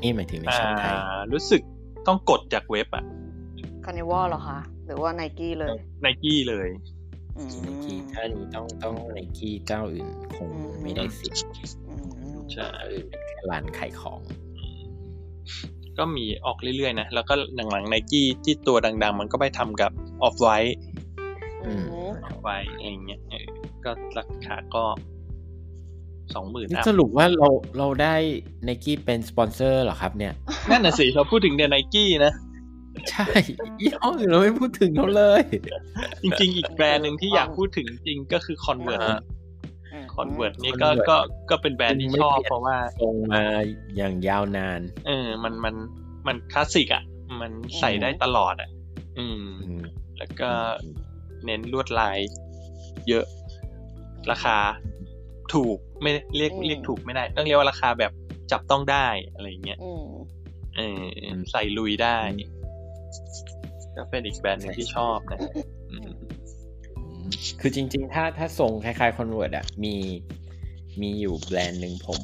[0.01, 0.95] นี่หมายถึงใน shop ไทย
[1.33, 1.61] รู้สึก
[2.07, 3.03] ต้องกดจากเว็บอะ
[3.87, 6.69] Carnival เหรอคะหรือว่าไนกี้เลยไนกี้เลย
[7.37, 10.49] อืมไนกี้ถ้านี้ต้องต้องไนกี้เจ้าอื่นคง
[10.81, 11.41] ไม่ได้สิทธิ์
[11.87, 11.93] อื
[12.35, 14.19] มใช่เจ้าอื่นเป็นแค่ร้านขายของ
[15.97, 17.33] ก็มีออกเรื่อยๆนะ แล้วก็
[17.71, 19.91] หลังๆไนกี้ที่ตัวดัง ๆ มันก็ไปทำกับ
[20.23, 20.77] Off-White
[21.65, 21.83] อืม
[22.25, 23.45] Off-White อะไรเงี้ยเออ
[23.85, 24.83] ก็ราคาก็
[26.35, 28.15] สองหมื่นนี่ up สรุปว่าเราเราได้
[28.63, 30.33] ไนกี้เป็นสปอนเซอร์เหรอครับเนี่ย
[30.69, 32.33] นั่นน่ะสิ เราพูดถึงแต่ไนกี้นะ
[33.11, 33.25] ใช่
[33.81, 35.43] ยี่ห้ออื่นเราไม่พูดถึงเขาเลย
[36.23, 39.19] จริง ๆ อีกแบรนด์หนึ่งที่อยากพูดถึงจริงก็คือ Converse อ่า
[40.15, 41.17] Converse นี่ก็ Converse ก็
[41.49, 43.43] ก็เป็นแบรนด์ที่ชอบไม่เปลี่ยนเพราะว่าลงมา
[43.97, 45.75] อย่างยาวนาน เออ มันมัน
[46.27, 47.03] มันคลาสสิกอะ
[47.41, 48.69] มันใส่ได้ตลอดอะ
[49.19, 49.81] อืมอืม
[50.17, 50.49] แล้วก็
[51.45, 52.17] เน้นลวดลาย
[53.07, 53.25] เยอะ
[54.31, 54.57] ราคา
[55.53, 58.11] ถูกไม่เรียกอืมเรียกถูกไม่ได้ ต้องเรียกว่าราคาแบบ
[58.51, 60.05] จับต้องได้อะไรอย่างเงี้ยอืม
[60.77, 61.01] เออ
[61.51, 62.17] ใส่ลุยได้
[63.95, 65.39] ก็เป็นอีกแบรนด์หนึ่งที่ชอบนะ
[65.91, 66.11] อืม
[67.59, 69.95] คือจริง ๆ ถ้าถ้าทรงคล้ายๆ Converse อะมี
[71.01, 72.21] มีอยู่แบรนด์หนึ่งผม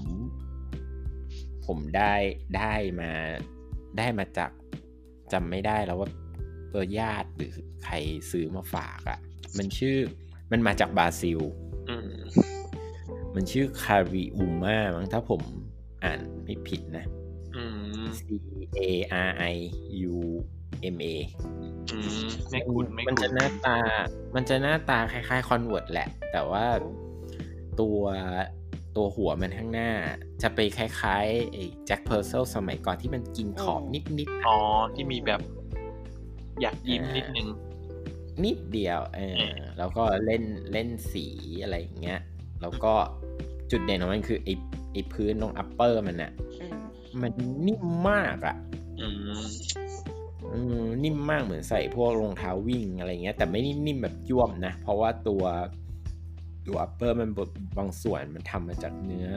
[1.65, 2.13] ผมได้
[2.57, 3.11] ได้มา
[3.97, 4.51] ได้มาจาก
[5.33, 6.09] จำไม่ได้แล้วว่า
[6.69, 7.95] เออญาติหรือใคร
[8.31, 9.19] ซื้อมาฝากอะ
[9.57, 9.97] มันชื่อ
[10.51, 11.39] มันมาจากบราซิล
[11.89, 12.11] อืม
[13.35, 15.41] มันชื่อคาริอุมามั้งถ้าผม
[16.03, 17.05] อ่านไม่ผิดนะ
[17.55, 17.63] อื
[18.01, 18.21] ม C
[18.77, 18.79] A
[19.27, 19.55] R I
[20.13, 20.17] U
[20.95, 21.07] M A
[21.93, 23.77] อืมไม่คุ้นไม่มันคุ้จะนหน้าตา
[24.35, 26.65] มันจะหน้าตาคล้ายๆ Converse แหละ แต่ว่า
[27.79, 28.01] ตัว
[28.95, 29.91] ตัวหัวมันข้างหน้า
[30.41, 34.57] จะไปคล้ายๆไอ้ Jack Purcell สมัยก่อนที่มันกินขอบอืมนิดๆ อ๋อ
[34.95, 35.41] ที่มีแบบ
[36.61, 37.47] รอยยิ้มนิดนึง
[38.43, 41.25] นิดเดียวเออเออ แล้วก็เล่นเล่นสี
[41.61, 42.19] อะไรอย่างเงี้ย
[42.61, 42.93] แล้วก็
[43.71, 44.53] จุดเด่นของมันคือไอ้
[44.93, 46.77] ไอ้พื้นตรง upper มันอะอืม
[47.21, 47.31] มัน
[47.65, 48.55] นิ่มมากอะ
[50.53, 55.43] อืมอืมนิ่มมากเหมือนใส่พวกรองเท้าวิ่งอะไรเงี้ย แต่ไม่ได้นิ่มแบบย่วมนะ เพราะว่าตัว
[56.67, 57.29] ตัวอัปเปอร์มัน
[57.77, 59.29] บางส่วนมันทำมาจากเนื้อ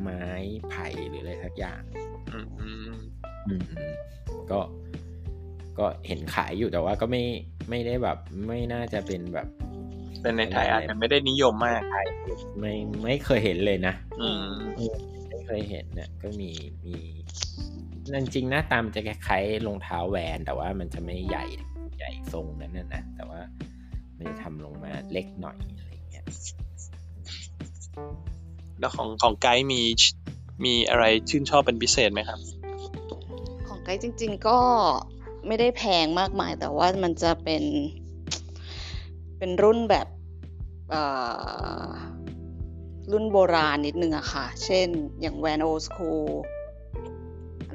[0.00, 0.22] ไม้
[0.68, 1.80] ไผ่หรืออะไรสักอย่าง
[2.32, 2.94] อืมอืม
[3.46, 3.62] อืม
[4.50, 4.60] ก็
[5.78, 7.22] ก็เห็นขายอยู่แต่ว่าก็ไม่
[7.70, 9.46] ไม่ได้แบบ ไม่น่าจะเป็นแบบ
[10.22, 12.06] แต่ในไทยอาจจะไม่ได้นิยมมากไทย
[12.60, 12.72] ไม่
[13.04, 14.44] ไม่เคยเห็นเลยนะอืม
[15.28, 16.50] ไม่เคยเห็นเนี่ยก็มี
[16.86, 16.96] มี
[18.12, 21.44] นั่นจริงหน้าตามนจะคล้ายๆรองเท้าแวนแต่ว่ามันจะไม่ใหญ่
[21.98, 23.40] ใหญ่ทรงนั้นนะนะแต่ว่า
[24.16, 26.24] มันจะทำลงมาเล็กหน่อยอะไรอย่างเงี้ย
[28.80, 29.82] แล้วของของไกด์มี
[30.64, 32.38] มีอะไรชื่นชอบเป็นพิเศษไหมครับ
[33.68, 34.58] ของไกด์จริง ๆ ก็
[35.46, 37.64] ไม่ได้แพงมากมาย แต่ว่ามันจะเป็น
[39.38, 40.08] เป็นรุ่นแบบ
[40.90, 41.02] เอ่
[41.84, 41.88] อ
[43.12, 44.88] รุ่นโบราณนิดนึงอะค่ะ เช่น
[45.20, 46.10] อย่างแวนโอสคู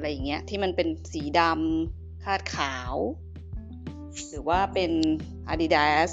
[0.00, 2.94] อะไรอย่างเงี้ยที่มันเป็นสีดำคาดขาว
[4.28, 4.90] หรือว่าเป็น
[5.52, 6.10] Adidas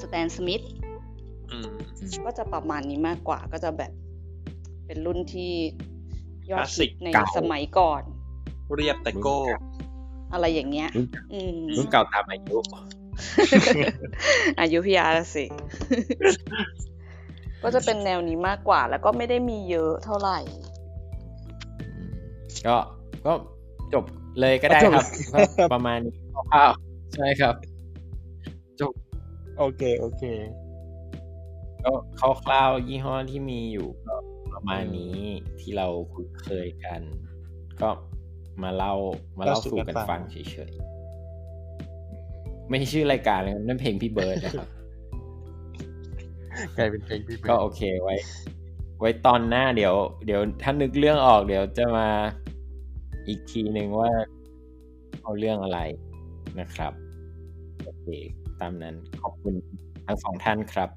[0.00, 0.64] Stan Smith
[1.50, 1.68] อืม
[2.24, 3.92] ก็จะประมาณนี้มากกว่าก็จะแบบ
[4.86, 5.52] เป็นรุ่นที่
[6.50, 8.02] ยอดคลาสสิฮิกตในเก่าสมัยก่อน
[8.76, 9.38] เรียบแต่โก้
[10.32, 12.56] อะไรอย่างเงี้ยรุ่นอืมรุ่นเก่าตามอายุ
[14.60, 15.44] อายุพี่อาร์ละสิ
[17.62, 20.69] ก็จะเป็นแนวนี้มากกว่า แล้วก็ไม่ได้มีเยอะเท่าไหร่อืม
[22.66, 22.76] ก็
[23.26, 23.32] ก็
[23.94, 24.04] จบ
[24.40, 25.38] เลยก็ได้ครับก็
[25.74, 26.14] ประมาณนี้
[26.52, 27.54] คร่าวๆใช่ครับ
[29.58, 30.24] โอเค โอเค
[31.84, 31.92] ก็
[32.44, 34.16] คร่าวๆยี่ห้อที่มีอยู่ก็
[34.54, 35.18] ประมาณนี้
[35.60, 37.00] ที่เราคุ้นเคยกัน
[37.80, 37.90] ก็
[38.62, 38.94] มาเล่า
[39.38, 40.72] มาเล่าเล่าสู่สู่กักันนฟังฟังเฉย
[42.68, 44.68] ไม่ใช่ชื่อรายการเลยนั่นเพลงพี่เบิร์ดนะครับ
[46.76, 48.14] กลายเป็นเพลงพี่เบิร์ดก็โอเคไว้
[49.00, 49.94] ไว้ตอนหน้าเดี๋ยว
[50.26, 52.08] เดี๋ยวถ้านึกเรื่องออกเดี๋ยวจะมา
[53.28, 54.10] อีกทีหนึ่งว่า
[55.22, 55.78] เอาเรื่องอะไร
[56.60, 56.92] นะครับ
[57.84, 58.06] โอเค
[58.60, 59.54] ตามนั้นขอบคุณ
[60.06, 60.88] ทั้งสองท่านครับ